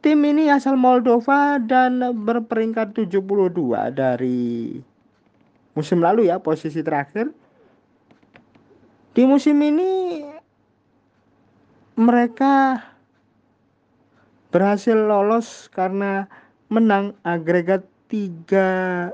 Tim 0.00 0.22
ini 0.24 0.48
asal 0.48 0.78
Moldova 0.78 1.60
dan 1.60 2.00
berperingkat 2.24 2.96
72 2.96 3.20
dari 3.92 4.80
musim 5.76 6.00
lalu 6.00 6.30
ya, 6.30 6.40
posisi 6.40 6.80
terakhir. 6.80 7.28
Di 9.18 9.26
musim 9.26 9.58
ini 9.66 10.22
mereka 11.98 12.78
berhasil 14.54 14.94
lolos 14.94 15.66
karena 15.74 16.30
menang 16.70 17.18
agregat 17.26 17.82
3 18.14 19.10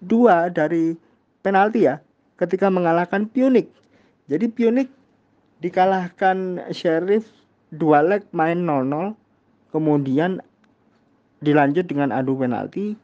2 0.00 0.56
dari 0.56 0.96
penalti 1.44 1.84
ya 1.84 2.00
ketika 2.40 2.72
mengalahkan 2.72 3.28
Punic. 3.28 3.68
Jadi 4.32 4.48
Punic 4.48 4.88
dikalahkan 5.60 6.64
Sheriff 6.72 7.28
dua 7.76 8.00
leg 8.00 8.24
main 8.32 8.64
0-0 8.64 9.12
kemudian 9.76 10.40
dilanjut 11.44 11.84
dengan 11.84 12.16
adu 12.16 12.32
penalti 12.32 12.96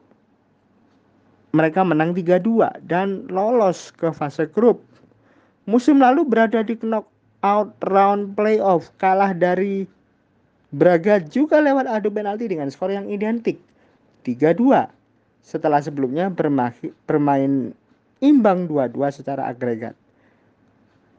mereka 1.52 1.84
menang 1.84 2.16
3-2 2.16 2.80
dan 2.88 3.28
lolos 3.28 3.92
ke 3.92 4.08
fase 4.08 4.48
grup. 4.48 4.80
Musim 5.66 6.02
lalu 6.02 6.26
berada 6.26 6.62
di 6.66 6.74
knockout 6.80 7.74
round 7.86 8.34
playoff, 8.34 8.90
kalah 8.98 9.30
dari 9.30 9.86
Braga 10.72 11.20
juga 11.20 11.60
lewat 11.60 11.84
adu 11.84 12.08
penalti 12.08 12.48
dengan 12.48 12.72
skor 12.72 12.88
yang 12.88 13.04
identik 13.12 13.60
3-2. 14.24 14.88
Setelah 15.44 15.84
sebelumnya 15.84 16.32
bermain 17.04 17.76
imbang 18.24 18.64
2-2 18.70 19.20
secara 19.20 19.52
agregat 19.52 19.92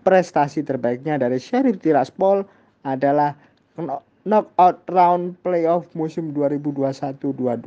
prestasi 0.04 0.62
terbaiknya 0.62 1.16
dari 1.18 1.40
Sheriff 1.40 1.80
Tiraspol 1.80 2.44
adalah 2.84 3.34
knockout 4.28 4.84
round 4.92 5.40
playoff 5.42 5.88
musim 5.96 6.36
2021-22. 6.36 7.64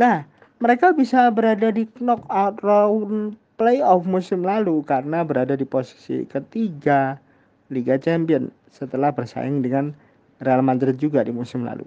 Nah, 0.00 0.24
mereka 0.60 0.96
bisa 0.96 1.28
berada 1.28 1.68
di 1.68 1.84
knockout 2.00 2.56
round 2.64 3.36
playoff 3.60 4.08
musim 4.08 4.40
lalu 4.40 4.80
karena 4.88 5.20
berada 5.20 5.52
di 5.52 5.68
posisi 5.68 6.24
ketiga 6.24 7.20
Liga 7.68 8.00
Champion 8.00 8.48
setelah 8.72 9.12
bersaing 9.12 9.60
dengan 9.60 9.92
Real 10.40 10.64
Madrid 10.64 10.96
juga 10.96 11.20
di 11.20 11.28
musim 11.28 11.68
lalu. 11.68 11.84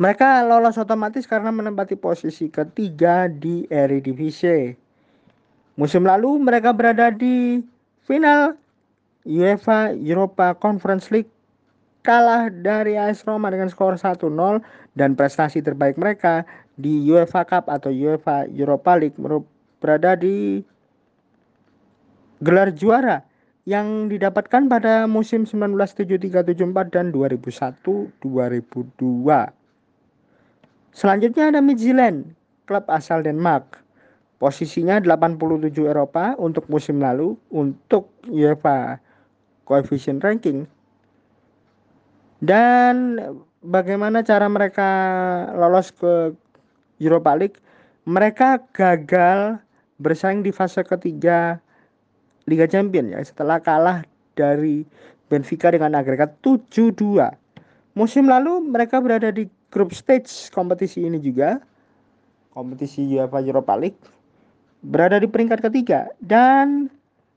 mereka 0.00 0.40
lolos 0.48 0.80
otomatis 0.80 1.28
karena 1.28 1.52
menempati 1.52 1.92
posisi 1.92 2.48
ketiga 2.48 3.28
di 3.28 3.68
Eredivisie. 3.68 4.72
Musim 5.76 6.08
lalu 6.08 6.40
mereka 6.40 6.72
berada 6.72 7.12
di 7.12 7.60
final 8.08 8.56
UEFA 9.28 9.92
Europa 9.92 10.56
Conference 10.56 11.12
League 11.12 11.28
kalah 12.00 12.48
dari 12.48 12.96
AS 12.96 13.28
Roma 13.28 13.52
dengan 13.52 13.68
skor 13.68 14.00
1-0 14.00 14.24
dan 14.96 15.12
prestasi 15.12 15.60
terbaik 15.60 16.00
mereka 16.00 16.48
di 16.80 17.04
UEFA 17.04 17.44
Cup 17.44 17.68
atau 17.68 17.92
UEFA 17.92 18.48
Europa 18.56 18.96
League 18.96 19.20
berada 19.84 20.16
di 20.16 20.64
gelar 22.40 22.72
juara 22.72 23.20
yang 23.68 24.08
didapatkan 24.08 24.64
pada 24.64 25.04
musim 25.04 25.44
1973-74 25.44 26.88
dan 26.88 27.12
2001-2002. 27.12 29.59
Selanjutnya 30.90 31.54
ada 31.54 31.60
Midtjylland, 31.62 32.34
klub 32.66 32.84
asal 32.90 33.22
Denmark. 33.22 33.78
Posisinya 34.40 34.96
87 34.98 35.68
Eropa 35.84 36.32
untuk 36.40 36.64
musim 36.72 36.98
lalu 36.98 37.36
untuk 37.52 38.08
UEFA 38.24 38.96
Coefficient 39.68 40.24
Ranking. 40.24 40.64
Dan 42.40 43.20
bagaimana 43.60 44.24
cara 44.24 44.48
mereka 44.48 44.88
lolos 45.52 45.92
ke 45.92 46.32
Europa 46.96 47.36
League? 47.36 47.60
Mereka 48.08 48.64
gagal 48.72 49.60
bersaing 50.00 50.40
di 50.40 50.48
fase 50.50 50.80
ketiga 50.88 51.60
Liga 52.48 52.64
Champions 52.64 53.12
ya 53.12 53.20
setelah 53.20 53.60
kalah 53.60 54.00
dari 54.32 54.88
Benfica 55.28 55.68
dengan 55.68 55.94
agregat 55.94 56.40
7-2. 56.40 57.28
Musim 57.92 58.24
lalu 58.26 58.64
mereka 58.64 58.98
berada 59.04 59.28
di 59.28 59.46
grup 59.70 59.94
stage 59.94 60.50
kompetisi 60.50 61.06
ini 61.06 61.22
juga 61.22 61.62
kompetisi 62.52 63.06
UEFA 63.06 63.38
Europa 63.46 63.78
League 63.78 64.02
berada 64.82 65.22
di 65.22 65.30
peringkat 65.30 65.62
ketiga 65.70 66.10
dan 66.22 66.90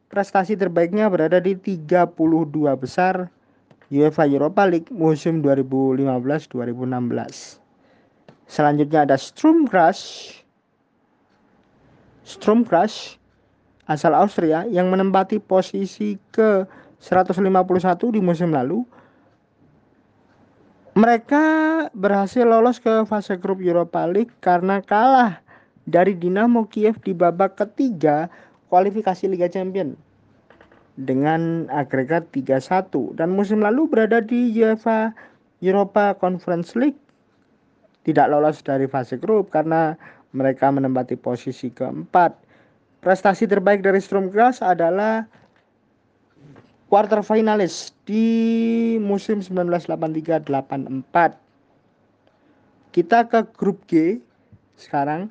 prestasi 0.10 0.58
terbaiknya 0.58 1.10
berada 1.10 1.42
di 1.42 1.58
32 1.58 2.14
besar 2.78 3.30
UEFA 3.94 4.26
Europa 4.26 4.66
League 4.66 4.90
musim 4.90 5.46
2015-2016. 5.46 7.62
Selanjutnya 8.50 9.06
ada 9.06 9.18
Sturm 9.18 9.66
Graz. 9.70 10.34
Sturm 12.26 12.66
Graz 12.66 13.22
asal 13.86 14.16
Austria 14.16 14.64
yang 14.72 14.88
menempati 14.90 15.38
posisi 15.44 16.16
ke 16.32 16.64
151 17.04 18.16
di 18.16 18.24
musim 18.24 18.56
lalu 18.56 18.88
mereka 20.94 21.44
berhasil 21.98 22.46
lolos 22.46 22.78
ke 22.78 23.06
fase 23.10 23.34
grup 23.42 23.58
Europa 23.58 24.06
League 24.06 24.34
karena 24.46 24.78
kalah 24.86 25.42
dari 25.90 26.14
Dinamo 26.14 26.70
Kiev 26.70 27.02
di 27.02 27.18
babak 27.18 27.58
ketiga 27.58 28.30
kualifikasi 28.70 29.26
Liga 29.26 29.50
Champions 29.50 29.98
dengan 30.94 31.66
agregat 31.74 32.30
3-1 32.30 33.18
dan 33.18 33.34
musim 33.34 33.66
lalu 33.66 33.90
berada 33.90 34.22
di 34.22 34.54
UEFA 34.54 35.10
Europa 35.66 36.14
Conference 36.14 36.78
League 36.78 36.98
tidak 38.06 38.30
lolos 38.30 38.62
dari 38.62 38.86
fase 38.86 39.18
grup 39.18 39.50
karena 39.50 39.98
mereka 40.36 40.70
menempati 40.70 41.18
posisi 41.18 41.74
keempat. 41.74 42.36
Prestasi 43.00 43.48
terbaik 43.48 43.84
dari 43.84 44.00
Sturm 44.00 44.30
Graz 44.32 44.60
adalah 44.60 45.26
quarter 46.94 47.26
finalis 47.26 47.90
di 48.06 48.22
musim 49.02 49.42
1983-84. 49.42 51.02
Kita 52.94 53.26
ke 53.26 53.50
grup 53.58 53.82
G 53.90 54.22
sekarang 54.78 55.26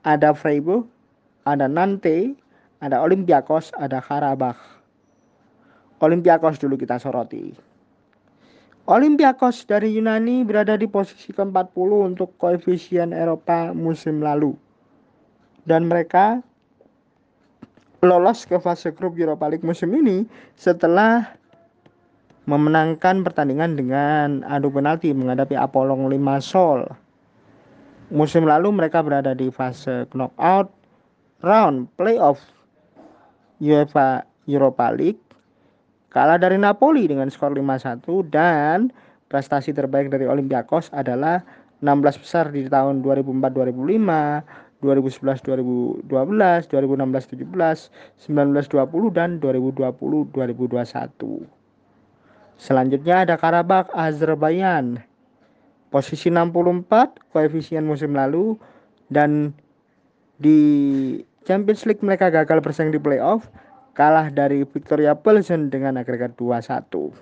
ada 0.00 0.32
Freiburg, 0.32 0.88
ada 1.44 1.68
Nantes, 1.68 2.32
ada 2.80 3.04
Olympiakos, 3.04 3.68
ada 3.76 4.00
Karabakh. 4.00 4.56
Olympiakos 6.00 6.56
dulu 6.56 6.80
kita 6.80 6.96
soroti. 6.96 7.52
Olympiakos 8.88 9.68
dari 9.68 9.92
Yunani 10.00 10.40
berada 10.40 10.72
di 10.80 10.88
posisi 10.88 11.36
ke-40 11.36 12.16
untuk 12.16 12.32
koefisien 12.40 13.12
Eropa 13.12 13.76
musim 13.76 14.24
lalu. 14.24 14.56
Dan 15.68 15.84
mereka 15.84 16.40
lolos 18.04 18.44
ke 18.44 18.60
fase 18.60 18.92
grup 18.92 19.16
Europa 19.16 19.48
League 19.48 19.64
musim 19.64 19.90
ini 19.96 20.28
setelah 20.54 21.24
memenangkan 22.44 23.24
pertandingan 23.24 23.74
dengan 23.74 24.44
adu 24.44 24.68
penalti 24.68 25.16
menghadapi 25.16 25.56
Apollon 25.56 26.12
Limassol. 26.12 26.84
Musim 28.12 28.44
lalu 28.44 28.68
mereka 28.68 29.00
berada 29.00 29.32
di 29.32 29.48
fase 29.48 30.04
knockout 30.12 30.68
round 31.40 31.88
playoff 31.96 32.38
UEFA 33.58 34.28
Europa 34.44 34.92
League 34.92 35.20
kalah 36.12 36.38
dari 36.38 36.60
Napoli 36.60 37.08
dengan 37.08 37.32
skor 37.32 37.56
5-1 37.56 38.06
dan 38.30 38.92
prestasi 39.32 39.74
terbaik 39.74 40.12
dari 40.12 40.28
Olympiakos 40.28 40.92
adalah 40.94 41.42
16 41.82 42.22
besar 42.22 42.54
di 42.54 42.68
tahun 42.70 43.02
2004-2005 43.02 44.63
2011 44.84 45.40
2012, 46.04 46.04
2016 46.68 46.68
17, 47.40 47.88
19 48.28 48.68
20 48.68 49.16
dan 49.16 49.40
2020 49.40 50.28
2021. 50.36 51.48
Selanjutnya 52.60 53.24
ada 53.24 53.40
Karabakh 53.40 53.88
Azerbaijan. 53.96 55.00
Posisi 55.88 56.28
64 56.28 57.32
koefisien 57.32 57.86
musim 57.86 58.12
lalu 58.12 58.58
dan 59.08 59.54
di 60.42 60.58
Champions 61.46 61.86
League 61.86 62.02
mereka 62.02 62.28
gagal 62.34 62.58
bersaing 62.60 62.90
di 62.90 62.98
playoff, 62.98 63.46
kalah 63.94 64.28
dari 64.28 64.66
Victoria 64.66 65.14
Pilsen 65.14 65.70
dengan 65.70 65.94
agregat 65.96 66.34
2-1. 66.34 67.14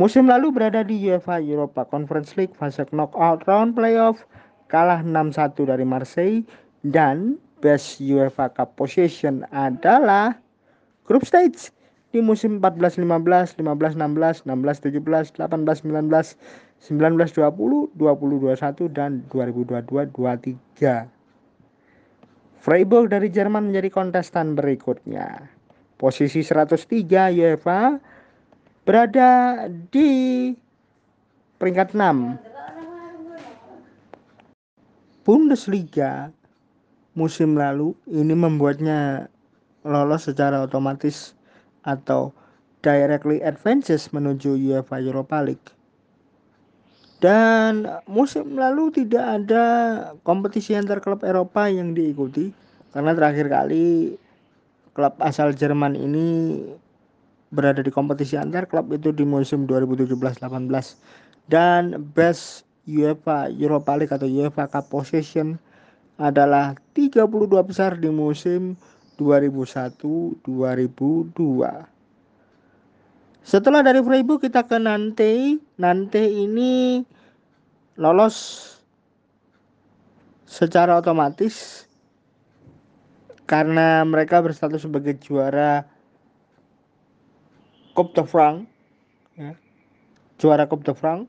Musim 0.00 0.24
lalu 0.24 0.48
berada 0.48 0.80
di 0.80 0.96
UEFA 0.96 1.44
Europa 1.44 1.84
Conference 1.84 2.32
League 2.40 2.56
fase 2.56 2.88
knockout 2.88 3.44
round 3.44 3.76
playoff 3.76 4.24
kalah 4.70 5.02
6-1 5.02 5.66
dari 5.66 5.82
Marseille 5.82 6.46
dan 6.86 7.36
best 7.60 8.00
UEFA 8.00 8.48
Cup 8.54 8.78
position 8.78 9.44
adalah 9.52 10.38
group 11.04 11.26
stage 11.26 11.74
di 12.10 12.22
musim 12.22 12.58
14-15, 12.58 13.58
15-16, 13.58 14.46
16-17, 14.46 15.36
18-19, 15.36 16.10
19-20, 16.80 17.94
20-21 17.94 18.90
dan 18.90 19.22
2022-23. 19.30 21.06
Freiburg 22.60 23.08
dari 23.08 23.28
Jerman 23.30 23.70
menjadi 23.70 23.88
kontestan 23.92 24.58
berikutnya. 24.58 25.48
Posisi 26.00 26.40
103 26.40 27.30
UEFA 27.36 28.00
berada 28.88 29.64
di 29.92 30.50
peringkat 31.60 31.92
6 31.92 32.49
Bundesliga 35.30 36.34
musim 37.14 37.54
lalu 37.54 37.94
ini 38.10 38.34
membuatnya 38.34 39.30
lolos 39.86 40.26
secara 40.26 40.58
otomatis 40.58 41.38
atau 41.86 42.34
directly 42.82 43.38
advances 43.38 44.10
menuju 44.10 44.58
UEFA 44.58 44.98
Europa 44.98 45.38
League. 45.38 45.70
Dan 47.22 47.86
musim 48.10 48.58
lalu 48.58 48.90
tidak 48.90 49.22
ada 49.22 49.64
kompetisi 50.26 50.74
antar 50.74 50.98
klub 50.98 51.22
Eropa 51.22 51.70
yang 51.70 51.94
diikuti 51.94 52.50
karena 52.90 53.14
terakhir 53.14 53.46
kali 53.46 54.18
klub 54.98 55.14
asal 55.22 55.54
Jerman 55.54 55.94
ini 55.94 56.58
berada 57.54 57.86
di 57.86 57.94
kompetisi 57.94 58.34
antar 58.34 58.66
klub 58.66 58.90
itu 58.90 59.14
di 59.14 59.22
musim 59.22 59.62
2017-18 59.70 60.42
dan 61.46 62.02
best 62.18 62.66
UEFA 62.90 63.46
Europa 63.54 63.94
League 63.94 64.10
atau 64.10 64.26
UEFA 64.26 64.66
Cup 64.66 64.90
position 64.90 65.54
adalah 66.18 66.74
32 66.92 67.24
besar 67.62 67.96
di 67.96 68.10
musim 68.10 68.74
2001-2002. 69.16 70.44
Setelah 73.40 73.80
dari 73.80 74.00
Freiburg 74.04 74.44
kita 74.44 74.66
ke 74.68 74.76
Nantes. 74.76 75.60
Nantes 75.80 76.28
ini 76.28 77.00
lolos 77.96 78.36
secara 80.44 80.98
otomatis 80.98 81.86
karena 83.48 84.04
mereka 84.06 84.42
berstatus 84.44 84.84
sebagai 84.84 85.16
juara 85.18 85.82
Coupe 87.96 88.14
de 88.14 88.24
France 88.26 88.70
ya. 89.34 89.58
juara 90.38 90.70
Coupe 90.70 90.86
de 90.86 90.94
France 90.94 91.26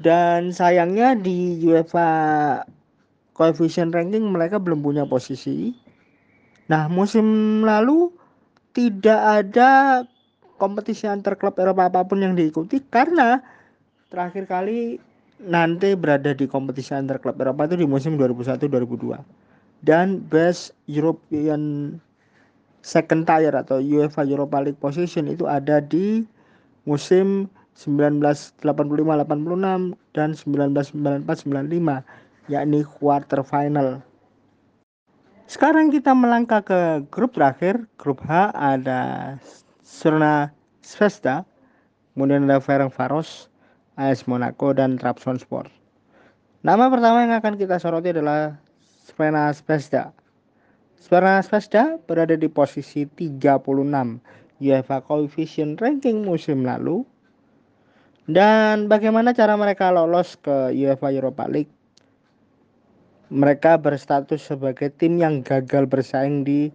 dan 0.00 0.52
sayangnya 0.52 1.16
di 1.16 1.60
UEFA 1.64 2.08
coefficient 3.32 3.92
ranking 3.92 4.24
mereka 4.28 4.56
belum 4.60 4.84
punya 4.84 5.04
posisi. 5.08 5.72
Nah 6.68 6.88
musim 6.88 7.60
lalu 7.64 8.12
tidak 8.76 9.44
ada 9.44 10.02
kompetisi 10.60 11.04
antar 11.08 11.36
klub 11.36 11.56
Eropa 11.56 11.88
apa 11.88 12.00
pun 12.04 12.20
yang 12.20 12.36
diikuti 12.36 12.80
karena 12.88 13.40
terakhir 14.08 14.48
kali 14.48 15.00
nanti 15.40 15.92
berada 15.92 16.32
di 16.32 16.48
kompetisi 16.48 16.96
antar 16.96 17.20
klub 17.20 17.36
Eropa 17.36 17.68
itu 17.68 17.76
di 17.76 17.86
musim 17.88 18.16
2001-2002 18.16 19.20
dan 19.84 20.24
best 20.32 20.72
European 20.88 21.92
second 22.80 23.28
tier 23.28 23.52
atau 23.52 23.82
UEFA 23.82 24.24
Europa 24.24 24.64
League 24.64 24.80
position 24.80 25.28
itu 25.28 25.44
ada 25.44 25.82
di 25.84 26.24
musim 26.88 27.50
1985-86 27.76 29.92
dan 30.16 30.32
1994-95 30.32 32.48
yakni 32.48 32.80
quarter 32.82 33.44
final. 33.44 34.00
Sekarang 35.46 35.94
kita 35.94 36.10
melangkah 36.10 36.64
ke 36.64 37.06
grup 37.06 37.38
terakhir, 37.38 37.86
grup 38.00 38.18
H 38.26 38.50
ada 38.50 39.36
Serna 39.86 40.50
Svesta, 40.82 41.46
kemudian 42.14 42.50
ada 42.50 42.58
Ferencvaros, 42.58 43.46
AS 43.94 44.26
Monaco 44.26 44.74
dan 44.74 44.98
Trabzonspor. 44.98 45.70
Nama 46.66 46.90
pertama 46.90 47.22
yang 47.22 47.38
akan 47.38 47.54
kita 47.54 47.78
soroti 47.78 48.10
adalah 48.10 48.58
Srena 49.06 49.54
Svesta. 49.54 50.10
Srena 50.98 51.38
Svesta 51.46 52.02
berada 52.10 52.34
di 52.34 52.50
posisi 52.50 53.06
36 53.06 53.62
UEFA 54.58 54.98
Coefficient 55.06 55.78
Ranking 55.78 56.26
musim 56.26 56.66
lalu. 56.66 57.06
Dan 58.26 58.90
bagaimana 58.90 59.30
cara 59.30 59.54
mereka 59.54 59.94
lolos 59.94 60.34
ke 60.34 60.74
UEFA 60.74 61.14
Europa 61.14 61.46
League? 61.46 61.70
Mereka 63.30 63.78
berstatus 63.78 64.42
sebagai 64.42 64.90
tim 64.90 65.18
yang 65.22 65.46
gagal 65.46 65.86
bersaing 65.86 66.42
di 66.42 66.74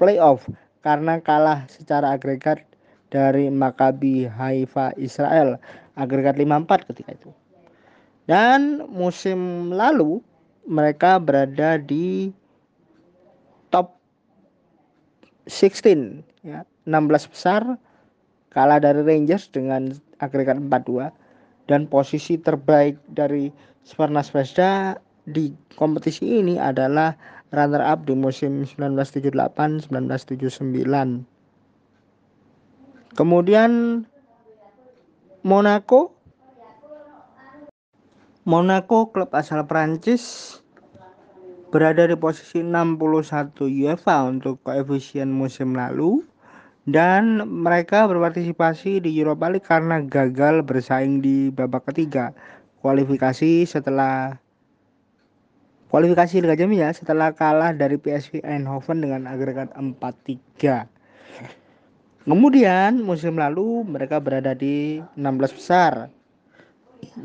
playoff 0.00 0.48
karena 0.80 1.20
kalah 1.20 1.68
secara 1.68 2.16
agregat 2.16 2.64
dari 3.12 3.52
Maccabi 3.52 4.24
Haifa 4.24 4.96
Israel 4.96 5.60
agregat 6.00 6.40
5-4 6.40 6.88
ketika 6.92 7.12
itu. 7.12 7.30
Dan 8.24 8.88
musim 8.88 9.72
lalu 9.76 10.24
mereka 10.64 11.20
berada 11.20 11.76
di 11.76 12.32
top 13.68 13.96
16 15.44 16.24
ya, 16.40 16.64
16 16.88 17.32
besar 17.32 17.62
kalah 18.48 18.80
dari 18.80 19.04
Rangers 19.04 19.52
dengan 19.52 19.92
agregat 20.22 20.58
4-2 20.58 21.10
dan 21.66 21.90
posisi 21.90 22.38
terbaik 22.38 22.98
dari 23.10 23.50
Sparna 23.82 24.22
Zvezda 24.22 25.02
di 25.26 25.50
kompetisi 25.74 26.38
ini 26.38 26.54
adalah 26.58 27.14
runner 27.50 27.82
up 27.82 28.06
di 28.06 28.14
musim 28.14 28.62
1978-1979. 28.66 31.24
Kemudian 33.16 34.04
Monaco 35.46 36.12
Monaco 38.46 39.10
klub 39.10 39.34
asal 39.34 39.66
Prancis 39.66 40.54
berada 41.74 42.06
di 42.06 42.14
posisi 42.14 42.62
61 42.62 43.58
UEFA 43.58 44.30
untuk 44.30 44.62
koefisien 44.62 45.34
musim 45.34 45.74
lalu 45.74 46.22
dan 46.86 47.42
mereka 47.46 48.06
berpartisipasi 48.06 49.02
di 49.02 49.10
Europa 49.18 49.50
League 49.50 49.66
karena 49.66 50.00
gagal 50.06 50.62
bersaing 50.62 51.18
di 51.18 51.50
babak 51.50 51.90
ketiga 51.90 52.30
kualifikasi 52.80 53.66
setelah 53.66 54.38
Kualifikasi 55.86 56.42
Liga 56.42 56.58
Champions 56.58 56.82
ya 56.82 56.90
setelah 56.90 57.30
kalah 57.30 57.70
dari 57.70 57.94
PSV 57.94 58.42
Eindhoven 58.42 59.06
dengan 59.06 59.30
agregat 59.30 59.70
4-3. 59.78 60.84
Kemudian 62.26 63.06
musim 63.06 63.38
lalu 63.38 63.86
mereka 63.86 64.18
berada 64.18 64.50
di 64.50 64.98
16 65.14 65.56
besar. 65.56 66.10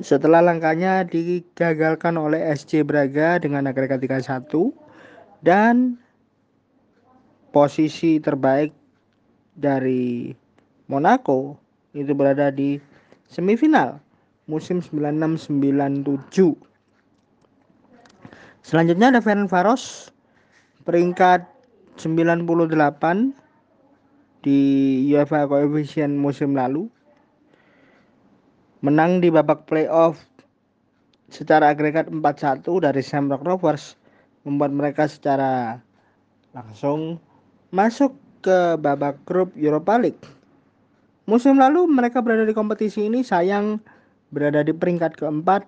Setelah 0.05 0.45
langkahnya 0.45 1.09
digagalkan 1.09 2.21
oleh 2.21 2.53
SC 2.53 2.85
Braga 2.85 3.41
dengan 3.41 3.65
agregat 3.65 3.97
3-1 3.97 4.53
dan 5.41 5.97
posisi 7.49 8.21
terbaik 8.21 8.77
dari 9.55 10.31
Monaco 10.87 11.59
itu 11.91 12.11
berada 12.15 12.51
di 12.51 12.79
semifinal 13.27 13.99
musim 14.47 14.79
96-97 14.83 16.71
Selanjutnya 18.61 19.09
ada 19.09 19.21
Faros 19.49 20.13
peringkat 20.85 21.49
98 21.97 22.45
di 24.45 24.59
UEFA 25.09 25.49
Coefficient 25.49 26.13
musim 26.13 26.53
lalu. 26.53 26.85
Menang 28.85 29.17
di 29.21 29.33
babak 29.33 29.65
playoff 29.65 30.21
secara 31.33 31.73
agregat 31.73 32.09
4-1 32.09 32.85
dari 32.85 33.01
Shamrock 33.01 33.45
Rovers 33.45 33.97
membuat 34.45 34.73
mereka 34.73 35.09
secara 35.09 35.81
langsung 36.53 37.17
masuk 37.73 38.13
ke 38.41 38.75
babak 38.81 39.21
grup 39.23 39.53
Europa 39.53 39.95
League. 40.01 40.21
Musim 41.29 41.61
lalu 41.61 41.85
mereka 41.85 42.19
berada 42.19 42.43
di 42.43 42.51
kompetisi 42.51 43.05
ini 43.05 43.21
sayang 43.21 43.77
berada 44.33 44.65
di 44.65 44.73
peringkat 44.73 45.15
keempat 45.15 45.63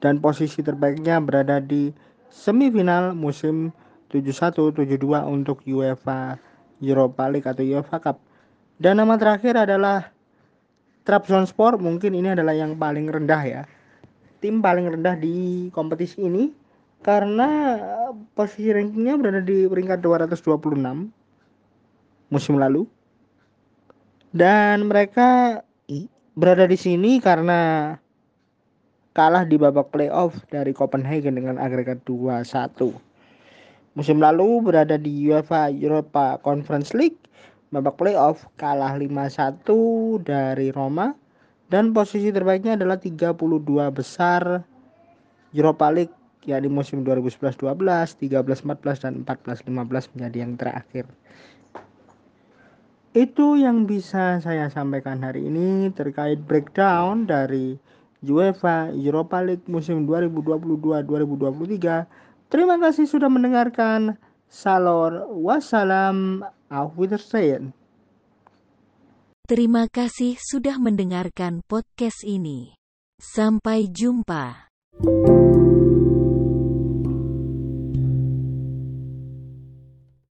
dan 0.00 0.22
posisi 0.22 0.62
terbaiknya 0.62 1.18
berada 1.18 1.58
di 1.58 1.90
semifinal 2.30 3.12
musim 3.12 3.74
71-72 4.14 4.86
untuk 5.26 5.66
UEFA 5.66 6.38
Europa 6.78 7.24
League 7.26 7.48
atau 7.48 7.64
UEFA 7.66 7.98
Cup. 7.98 8.16
Dan 8.76 9.00
nama 9.02 9.16
terakhir 9.16 9.56
adalah 9.56 10.12
Trabzonspor, 11.06 11.78
mungkin 11.78 12.18
ini 12.18 12.34
adalah 12.34 12.52
yang 12.52 12.76
paling 12.76 13.06
rendah 13.06 13.42
ya. 13.46 13.62
Tim 14.42 14.60
paling 14.60 14.90
rendah 14.90 15.16
di 15.16 15.68
kompetisi 15.72 16.22
ini 16.22 16.50
karena 17.06 17.78
posisi 18.34 18.74
rankingnya 18.74 19.14
berada 19.14 19.38
di 19.38 19.62
peringkat 19.70 20.02
226 20.02 21.06
musim 22.34 22.58
lalu. 22.58 22.82
Dan 24.34 24.90
mereka 24.90 25.62
berada 26.34 26.66
di 26.66 26.74
sini 26.74 27.22
karena 27.22 27.94
kalah 29.14 29.46
di 29.48 29.56
babak 29.56 29.94
playoff 29.94 30.36
dari 30.50 30.74
Copenhagen 30.74 31.38
dengan 31.38 31.56
agregat 31.56 32.02
2-1. 32.04 32.92
Musim 33.96 34.20
lalu 34.20 34.60
berada 34.60 35.00
di 35.00 35.30
UEFA 35.30 35.72
Europa 35.72 36.36
Conference 36.44 36.92
League, 36.92 37.16
babak 37.72 37.96
playoff 37.96 38.44
kalah 38.60 38.92
5-1 38.98 39.64
dari 40.26 40.68
Roma 40.68 41.16
dan 41.72 41.96
posisi 41.96 42.28
terbaiknya 42.28 42.76
adalah 42.76 43.00
32 43.00 43.32
besar 43.96 44.60
Europa 45.56 45.88
League 45.88 46.25
ya 46.46 46.62
di 46.62 46.70
musim 46.70 47.02
2011-12, 47.02 48.22
13-14 48.22 49.02
dan 49.02 49.26
14-15 49.26 50.14
menjadi 50.14 50.38
yang 50.40 50.54
terakhir. 50.54 51.10
Itu 53.16 53.56
yang 53.56 53.88
bisa 53.88 54.40
saya 54.44 54.68
sampaikan 54.70 55.24
hari 55.24 55.48
ini 55.48 55.90
terkait 55.90 56.38
breakdown 56.40 57.26
dari 57.26 57.78
UEFA 58.20 58.92
Europa 58.92 59.40
League 59.42 59.66
musim 59.66 60.06
2022-2023. 60.08 62.06
Terima 62.52 62.78
kasih 62.78 63.06
sudah 63.08 63.28
mendengarkan. 63.28 64.16
Salor 64.46 65.26
wassalam 65.34 66.46
auf 66.70 66.94
Wiedersehen. 66.94 67.74
Terima 69.46 69.86
kasih 69.90 70.38
sudah 70.38 70.78
mendengarkan 70.78 71.66
podcast 71.66 72.22
ini. 72.22 72.78
Sampai 73.18 73.90
jumpa. 73.90 74.70